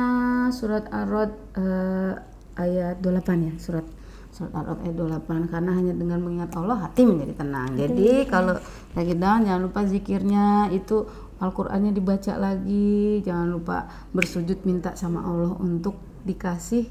surat 0.50 0.90
Ar-Rod 0.90 1.32
uh, 1.54 2.18
ayat 2.58 2.98
28 2.98 3.46
ya, 3.50 3.54
surat 3.62 3.86
surat 4.34 4.50
Al-Rod 4.50 4.82
ayat 4.82 4.94
28 5.30 5.46
karena 5.46 5.70
hanya 5.78 5.92
dengan 5.94 6.18
mengingat 6.18 6.50
Allah 6.58 6.90
hati 6.90 7.06
menjadi 7.06 7.38
tenang. 7.38 7.70
Jadi 7.78 8.26
kalau 8.26 8.58
lagi 8.98 9.14
down 9.14 9.46
jangan 9.46 9.62
lupa 9.62 9.80
zikirnya 9.86 10.74
itu 10.74 11.06
Al-Qur'annya 11.38 11.94
dibaca 11.94 12.34
lagi, 12.34 13.22
jangan 13.22 13.54
lupa 13.54 13.86
bersujud 14.10 14.66
minta 14.66 14.98
sama 14.98 15.22
Allah 15.22 15.54
untuk 15.62 15.94
dikasih 16.26 16.82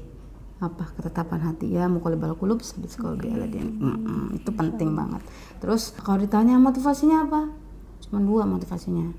apa 0.64 0.96
ketetapan 0.96 1.40
hati. 1.52 1.68
Ya 1.68 1.84
mukolibal 1.84 2.32
kulub 2.32 2.64
sabit 2.64 2.96
sekolbi 2.96 3.28
aladin 3.28 3.76
mm 3.76 4.40
itu 4.40 4.50
penting 4.56 4.96
banget. 4.96 5.20
Terus 5.60 5.92
kalau 6.00 6.24
ditanya 6.24 6.56
motivasinya 6.56 7.28
apa? 7.28 7.52
Cuma 8.08 8.24
dua 8.24 8.48
motivasinya. 8.48 9.12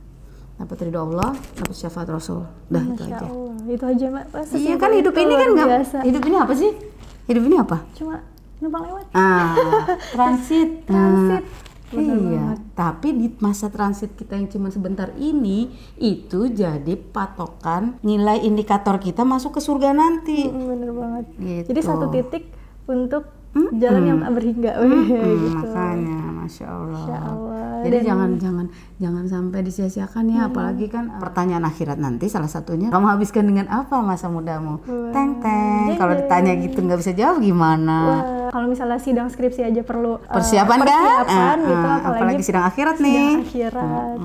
Dapat 0.55 0.87
ridho 0.89 1.03
Allah 1.13 1.37
dapat 1.61 1.75
syafaat 1.77 2.09
Rasul. 2.09 2.41
Dah 2.73 2.81
itu 2.81 3.03
aja. 3.05 3.27
Allah, 3.27 3.53
itu 3.69 3.85
aja. 3.85 4.05
Wah, 4.09 4.23
iya 4.55 4.75
kan 4.81 4.89
hidup 4.97 5.13
ini 5.13 5.33
kan 5.35 5.47
nggak 5.53 5.69
hidup 6.09 6.23
ini 6.25 6.37
apa 6.41 6.53
sih 6.57 6.94
hidup 7.25 7.43
ini 7.43 7.55
apa 7.55 7.77
Cuma 7.93 8.21
numpang 8.57 8.83
lewat. 8.85 9.05
ah 9.11 9.53
transit 10.13 10.85
Transit. 10.85 11.43
Nah, 11.85 12.01
iya 12.01 12.45
tapi 12.73 13.13
di 13.13 13.27
masa 13.39 13.69
transit 13.69 14.13
kita 14.13 14.35
yang 14.35 14.49
cuma 14.49 14.67
sebentar 14.67 15.15
ini 15.15 15.69
itu 15.95 16.49
jadi 16.49 16.91
patokan 16.97 17.95
nilai 18.01 18.41
indikator 18.41 18.97
kita 18.97 19.23
masuk 19.23 19.55
ke 19.55 19.61
surga 19.61 19.91
nanti 19.91 20.43
Mm, 20.45 20.65
bener 20.65 20.91
banget. 20.91 21.25
Gitu. 21.37 21.67
Jadi 21.71 21.79
satu 21.81 22.05
titik 22.09 22.43
untuk 22.85 23.31
jalan 23.71 24.03
yang 24.03 24.19
tak 24.19 24.31
berhingga. 24.33 24.71
Hmm, 24.75 25.07
gitu. 25.07 25.47
makanya 25.55 26.19
masya 26.35 26.65
Allah. 26.67 26.99
Masya 26.99 27.17
Allah. 27.23 27.54
Jadi 27.85 27.97
Dan- 27.97 28.07
jangan 28.07 28.29
jangan 28.35 28.65
jangan 28.95 29.23
sampai 29.25 29.59
disia-siakan 29.61 30.25
ya, 30.27 30.41
apalagi 30.45 30.85
kan 30.87 31.15
pertanyaan 31.15 31.63
akhirat 31.63 31.95
nanti 31.95 32.25
salah 32.25 32.47
satunya 32.47 32.87
kamu 32.87 33.05
habiskan 33.07 33.43
dengan 33.43 33.67
apa 33.67 33.99
masa 33.99 34.25
mudamu? 34.27 34.81
Teng 35.11 35.37
teng. 35.37 35.93
Kalau 35.93 36.13
ditanya 36.13 36.53
gitu 36.55 36.79
nggak 36.79 36.97
bisa 36.97 37.11
jawab 37.11 37.37
gimana? 37.37 38.25
Kalau 38.47 38.65
misalnya 38.65 38.97
sidang 38.97 39.27
skripsi 39.27 39.61
aja 39.63 39.81
perlu 39.81 40.15
uh, 40.15 40.21
Persiapan 40.27 40.79
kan? 40.79 40.87
persiapan 40.87 41.27
Ah, 41.27 41.53
gitu, 41.61 41.75
ah, 41.77 41.95
apalagi, 41.95 42.17
apalagi 42.17 42.41
sidang 42.41 42.65
akhirat 42.65 42.95
nih. 42.97 43.13
sidang 43.13 43.45
akhirat. 43.45 44.17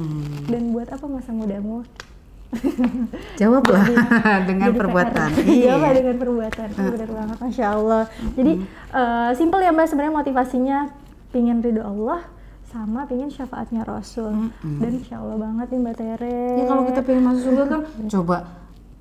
Dan 0.47 0.63
buat 0.71 0.89
apa 0.89 1.07
masa 1.07 1.31
mudamu? 1.31 1.85
Jawablah 3.37 3.87
dengan 4.49 4.69
Jadi 4.69 4.79
perbuatan. 4.79 5.29
PR. 5.33 5.47
Iya. 5.47 5.67
Jawab 5.73 5.91
dengan 5.95 6.17
perbuatan. 6.19 6.69
Benar 6.75 7.11
banget, 7.13 7.37
masya 7.39 7.67
Allah. 7.71 8.03
Jadi 8.35 8.53
eh, 8.91 9.31
simple 9.35 9.61
ya 9.61 9.71
mbak 9.71 9.87
sebenarnya 9.87 10.15
motivasinya 10.15 10.79
pingin 11.31 11.59
ridho 11.59 11.81
Allah 11.81 12.27
sama 12.71 13.03
pingin 13.03 13.27
syafaatnya 13.27 13.83
Rasul. 13.83 14.55
Dan 14.63 14.91
insya 14.95 15.19
Allah 15.19 15.37
banget 15.37 15.67
nih 15.75 15.81
mbak 15.83 15.95
Tere. 15.99 16.39
Ya 16.55 16.65
kalau 16.65 16.87
kita 16.87 17.03
pengen 17.03 17.23
masuk 17.27 17.43
surga 17.51 17.65
kan 17.67 17.81
coba. 18.07 18.37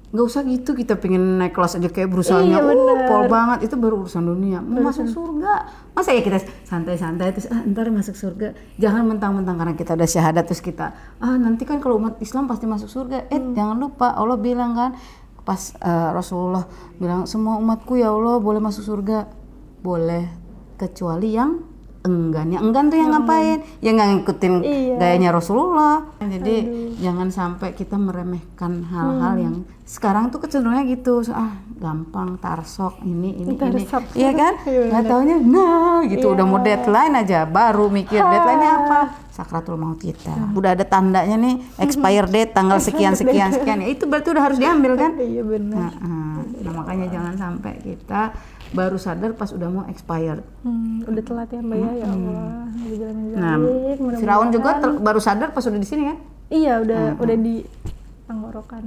Nggak 0.10 0.26
usah 0.26 0.42
gitu 0.42 0.74
kita 0.74 0.98
pengen 0.98 1.38
naik 1.38 1.54
kelas 1.54 1.78
aja 1.78 1.86
kayak 1.86 2.10
berusahanya 2.10 2.66
Iya, 2.66 2.66
uh 2.66 2.98
pol 3.06 3.30
banget. 3.30 3.70
Itu 3.70 3.78
baru 3.78 4.02
urusan 4.02 4.26
dunia. 4.26 4.58
Mau 4.58 4.82
masuk 4.82 5.06
surga? 5.06 5.70
Masa 5.94 6.18
ya 6.18 6.26
kita 6.26 6.42
santai-santai 6.66 7.30
terus 7.30 7.46
ah 7.54 7.62
ntar 7.62 7.94
masuk 7.94 8.18
surga. 8.18 8.58
Jangan 8.82 9.06
mentang-mentang 9.06 9.62
karena 9.62 9.78
kita 9.78 9.94
udah 9.94 10.10
syahadat 10.10 10.50
terus 10.50 10.66
kita 10.66 10.98
ah 11.22 11.38
nanti 11.38 11.62
kan 11.62 11.78
kalau 11.78 12.02
umat 12.02 12.18
Islam 12.26 12.50
pasti 12.50 12.66
masuk 12.66 12.90
surga. 12.90 13.30
Eh 13.30 13.38
Hmm. 13.38 13.54
jangan 13.54 13.78
lupa 13.78 14.18
Allah 14.18 14.42
bilang 14.42 14.74
kan 14.74 14.98
pas 15.46 15.78
eh, 15.78 16.10
Rasulullah 16.10 16.66
bilang 16.98 17.30
semua 17.30 17.62
umatku 17.62 17.94
ya 17.94 18.10
Allah 18.10 18.42
boleh 18.42 18.58
masuk 18.58 18.82
surga. 18.82 19.30
Boleh 19.86 20.26
kecuali 20.74 21.38
yang 21.38 21.69
enggan. 22.10 22.48
Yang 22.48 22.64
enggan 22.64 22.86
tuh 22.86 22.98
yang 22.98 23.12
ngapain? 23.12 23.58
Yang 23.80 23.94
nggak 23.96 24.10
ngikutin 24.12 24.54
Iya. 24.60 24.96
gayanya 24.98 25.30
Rasulullah. 25.32 25.96
Jadi 26.20 26.56
jangan 26.98 27.28
sampai 27.30 27.70
kita 27.72 27.96
meremehkan 27.96 28.84
hal-hal 28.84 29.34
Hmm. 29.34 29.42
yang 29.42 29.56
sekarang 29.84 30.30
tuh 30.30 30.38
kecenderungannya 30.40 30.86
gitu. 30.92 31.22
Ah 31.30 31.50
gampang 31.76 32.36
tarsok 32.38 33.02
ini 33.02 33.34
ini 33.36 33.54
ini. 33.54 33.58
Tarsok. 33.58 34.04
iya 34.14 34.32
kan? 34.32 34.54
Iya, 34.66 34.82
nggak 34.88 35.04
taunya 35.06 35.38
nah 35.40 36.04
gitu. 36.04 36.28
Iya. 36.28 36.34
udah 36.36 36.46
mau 36.46 36.60
deadline 36.60 37.14
aja 37.16 37.40
baru 37.44 37.88
mikir 37.88 38.20
deadline-nya 38.20 38.72
apa? 38.84 39.00
Sakratul 39.30 39.80
maut 39.80 39.98
kita. 39.98 40.52
Udah 40.52 40.76
ada 40.76 40.84
tandanya 40.84 41.36
nih 41.36 41.56
expire 41.78 42.28
date 42.28 42.52
tanggal 42.52 42.78
sekian 42.78 43.16
sekian 43.16 43.50
sekian. 43.50 43.80
Ya 43.80 43.88
itu 43.88 44.04
berarti 44.04 44.30
udah 44.30 44.44
harus 44.44 44.58
diambil 44.62 44.94
kan? 44.94 45.16
Iya 45.16 45.42
benar. 45.42 45.92
nah, 45.92 45.94
ah. 46.04 46.28
Nah, 46.60 46.74
makanya 46.76 47.08
jangan 47.08 47.34
sampai 47.34 47.80
kita 47.80 48.36
baru 48.70 48.96
sadar 48.96 49.34
pas 49.34 49.50
udah 49.50 49.68
mau 49.68 49.86
expired. 49.86 50.46
Hmm, 50.62 51.02
udah 51.04 51.24
telat 51.24 51.50
ya 51.50 51.60
mbak 51.60 51.78
ya, 51.78 51.92
ya 51.96 52.08
Allah. 52.08 52.44
Di 52.70 52.96
jalan 52.96 53.16
yang 53.18 53.34
nah 53.34 53.56
baik, 53.56 53.98
mudah-mudahan. 53.98 54.20
Firaun 54.20 54.50
juga 54.50 54.70
baru 54.96 55.20
sadar 55.20 55.50
pas 55.50 55.64
udah 55.64 55.78
di 55.78 55.88
sini 55.88 56.04
kan? 56.06 56.18
Iya 56.50 56.74
udah 56.82 57.02
udah 57.18 57.38
di 57.38 57.56
tenggorokan. 58.26 58.84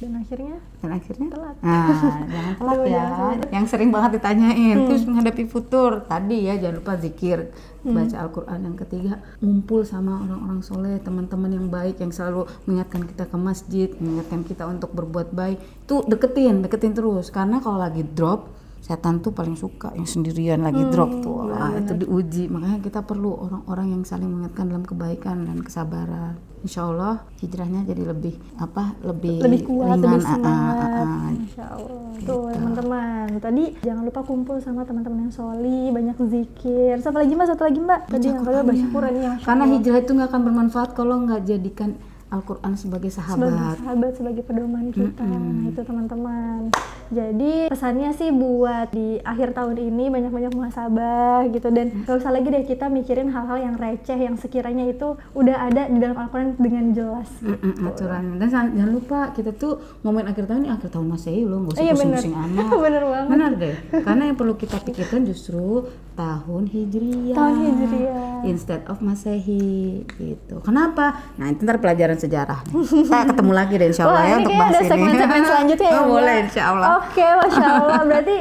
Dan 0.00 0.12
akhirnya? 0.16 0.56
Dan 0.80 0.90
akhirnya? 0.96 1.28
Telat. 1.28 1.56
nah 1.60 1.88
jangan 2.32 2.52
telat 2.56 2.72
Aduh, 2.72 2.86
ya. 2.88 3.04
yang 3.52 3.66
sering 3.68 3.92
banget 3.92 4.16
ditanyain 4.16 4.76
Hmm. 4.80 4.86
terus 4.88 5.04
menghadapi 5.04 5.44
futur. 5.44 6.08
Tadi 6.08 6.48
ya 6.48 6.56
jangan 6.56 6.80
lupa 6.80 6.96
zikir. 6.96 7.52
Baca 7.84 8.16
Al-Quran 8.16 8.60
yang 8.64 8.76
ketiga. 8.80 9.20
Ngumpul 9.44 9.84
sama 9.84 10.24
orang-orang 10.24 10.64
soleh 10.64 10.96
teman-teman 11.04 11.52
yang 11.52 11.68
baik 11.68 12.00
yang 12.00 12.08
selalu 12.08 12.48
mengingatkan 12.64 13.04
kita 13.04 13.24
ke 13.28 13.36
masjid 13.36 13.88
mengingatkan 14.00 14.40
kita 14.40 14.64
untuk 14.64 14.88
berbuat 14.96 15.36
baik. 15.36 15.60
Itu 15.84 16.00
deketin 16.08 16.64
deketin 16.64 16.96
terus. 16.96 17.28
Karena 17.28 17.60
kalau 17.60 17.76
lagi 17.76 18.00
drop 18.00 18.48
setan 18.82 19.22
tuh 19.22 19.30
paling 19.30 19.54
suka 19.54 19.94
yang 19.94 20.10
sendirian 20.10 20.66
lagi 20.66 20.82
drop 20.90 21.22
tuh 21.22 21.46
Wah, 21.54 21.70
itu 21.78 21.94
diuji 22.02 22.50
makanya 22.50 22.82
kita 22.82 23.00
perlu 23.06 23.30
orang-orang 23.38 23.94
yang 23.94 24.02
saling 24.02 24.26
mengingatkan 24.26 24.66
dalam 24.66 24.82
kebaikan 24.82 25.46
dan 25.46 25.62
kesabaran 25.62 26.34
Insya 26.62 26.90
Allah 26.90 27.26
hijrahnya 27.42 27.82
jadi 27.86 28.02
lebih 28.10 28.38
apa 28.58 28.94
lebih 29.02 29.42
lebih 29.42 29.60
kuat, 29.66 29.98
ringan, 29.98 30.02
lebih 30.02 30.18
ah, 30.18 30.26
ah, 30.26 30.30
semangat. 30.30 30.74
ah, 30.78 31.02
ah. 31.02 31.26
Insya 31.34 31.64
Allah. 31.74 32.02
Tuh 32.22 32.46
teman-teman. 32.54 33.26
Tadi 33.42 33.64
jangan 33.82 34.02
lupa 34.06 34.20
kumpul 34.22 34.56
sama 34.62 34.86
teman-teman 34.86 35.26
yang 35.26 35.34
soli, 35.34 35.90
banyak 35.90 36.14
zikir. 36.22 37.02
Satu 37.02 37.18
lagi 37.18 37.34
mbak, 37.34 37.46
satu 37.50 37.66
lagi 37.66 37.80
mbak. 37.82 38.00
Tadi 38.06 38.24
yang 38.30 38.38
kedua 38.46 38.62
baca 38.62 38.84
Quran 38.94 39.14
ya. 39.18 39.30
Masya 39.34 39.46
Karena 39.50 39.64
hijrah 39.74 39.98
itu 40.06 40.10
nggak 40.14 40.28
akan 40.30 40.42
bermanfaat 40.46 40.90
kalau 40.94 41.14
nggak 41.26 41.42
jadikan 41.50 41.90
Al-Quran 42.32 42.72
sebagai 42.72 43.12
sebagai 43.12 43.12
sahabat. 43.12 43.76
sahabat 43.78 44.12
sebagai 44.16 44.42
pedoman 44.42 44.88
kita 44.88 45.20
Nah, 45.22 45.68
itu 45.68 45.80
teman-teman 45.84 46.72
jadi 47.12 47.68
pesannya 47.68 48.10
sih 48.16 48.32
buat 48.32 48.88
di 48.88 49.20
akhir 49.20 49.52
tahun 49.52 49.76
ini 49.76 50.08
banyak-banyak 50.08 50.52
muhasabah 50.56 51.44
gitu 51.52 51.68
dan 51.68 51.92
gak 52.08 52.24
usah 52.24 52.32
lagi 52.32 52.48
deh 52.48 52.64
kita 52.64 52.88
mikirin 52.88 53.28
hal-hal 53.28 53.60
yang 53.60 53.74
receh 53.76 54.16
yang 54.16 54.40
sekiranya 54.40 54.88
itu 54.88 55.20
udah 55.36 55.68
ada 55.68 55.92
di 55.92 56.00
dalam 56.00 56.16
Al-Quran 56.16 56.56
dengan 56.56 56.96
jelas 56.96 57.28
Mm-mm, 57.44 57.84
aturannya. 57.84 58.40
Dan 58.40 58.48
jangan, 58.48 58.88
lupa 58.88 59.20
kita 59.36 59.52
tuh 59.52 60.00
ngomongin 60.00 60.32
akhir 60.32 60.48
tahun 60.48 60.60
ini 60.64 60.70
akhir 60.72 60.88
tahun 60.88 61.06
Masehi 61.12 61.42
loh, 61.44 61.58
nggak 61.68 61.74
usah 61.76 61.84
Iya, 61.84 61.92
bener. 61.92 62.20
pusing-pusing 62.22 62.34
amat. 62.34 62.64
bener 62.88 63.02
banget 63.04 63.28
Benar 63.28 63.50
deh. 63.60 63.74
Karena 64.00 64.22
yang 64.32 64.36
perlu 64.40 64.54
kita 64.56 64.76
pikirkan 64.80 65.20
justru 65.28 65.66
tahun 66.14 66.62
Hijriyah. 66.68 67.36
Tahun 67.36 67.54
Hijriyah. 67.60 68.40
Instead 68.48 68.82
of 68.88 69.04
Masehi 69.04 70.04
gitu. 70.06 70.64
Kenapa? 70.64 71.20
Nah, 71.36 71.52
itu 71.52 71.60
ntar 71.64 71.76
pelajaran 71.76 72.16
sejarah. 72.22 72.60
Kita 72.64 73.18
ketemu 73.28 73.52
lagi 73.52 73.74
deh 73.74 73.88
insya 73.88 74.04
Allah 74.04 74.14
Wah 74.14 74.22
ya 74.22 74.30
ini 74.30 74.38
untuk 74.40 74.52
bahas 74.54 74.70
ada 74.70 74.78
ini. 74.78 74.88
segmen-segmen 74.88 75.42
selanjutnya 75.50 75.88
ya 75.88 75.96
Oh, 75.96 76.06
boleh 76.08 76.36
insya 76.40 76.62
Allah. 76.68 76.86
Oke, 76.96 77.26
Masya 77.26 77.66
Allah. 77.72 78.00
Berarti 78.04 78.36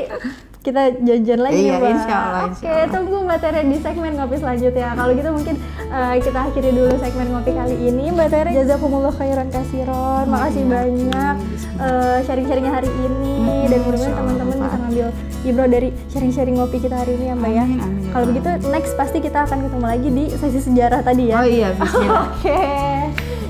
kita 0.62 0.82
janjian 0.96 1.42
lagi 1.42 1.58
Iya, 1.60 1.74
ya 1.74 1.76
Mbak. 1.76 1.90
insya 1.92 2.16
Allah, 2.16 2.42
Oke, 2.46 2.74
tunggu 2.88 3.16
Mbak 3.26 3.40
Tere 3.40 3.62
di 3.64 3.78
segmen 3.78 4.14
ngopi 4.14 4.36
selanjutnya. 4.38 4.90
Kalau 4.94 5.12
gitu 5.12 5.30
mungkin 5.32 5.56
eh, 5.90 6.16
kita 6.22 6.40
akhiri 6.44 6.70
dulu 6.72 6.94
segmen 6.96 7.28
ngopi 7.30 7.52
kali 7.52 7.76
ini. 7.82 8.04
Mbak 8.10 8.28
Tere, 8.30 8.50
jazakumullah 8.54 9.10
khairan 9.12 9.50
kasiron. 9.50 10.26
Makasih 10.28 10.64
banyak 10.64 11.36
eh, 11.80 12.18
sharing-sharingnya 12.22 12.74
hari 12.76 12.92
ini. 12.94 13.34
Dan 13.64 13.80
mudah-mudahan 13.82 14.14
teman-teman 14.14 14.56
bisa 14.60 14.78
ngambil 14.78 15.08
ibro 15.42 15.66
dari 15.66 15.90
sharing-sharing 16.08 16.56
ngopi 16.56 16.78
kita 16.78 16.94
hari 16.96 17.12
ini 17.12 17.26
ya 17.26 17.36
Mbak 17.36 17.52
ya. 17.52 17.66
Amin, 17.66 17.80
Kalau 18.12 18.26
begitu 18.28 18.48
next 18.70 18.94
pasti 18.94 19.18
kita 19.18 19.40
akan 19.42 19.66
ketemu 19.66 19.86
lagi 19.88 20.10
di 20.12 20.24
sesi 20.30 20.60
sejarah 20.62 21.02
tadi 21.02 21.24
ya. 21.26 21.36
Oh 21.36 21.48
iya. 21.48 21.70
Oke. 22.30 22.62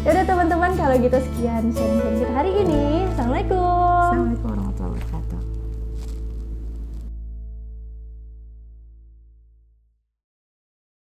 Yaudah 0.01 0.25
teman-teman 0.25 0.73
kalau 0.73 0.97
gitu 0.97 1.13
sekian 1.13 1.69
sharing 1.77 2.17
kita 2.17 2.33
hari 2.33 2.51
ini. 2.65 3.05
Assalamualaikum. 3.13 4.33
Assalamualaikum. 4.33 4.60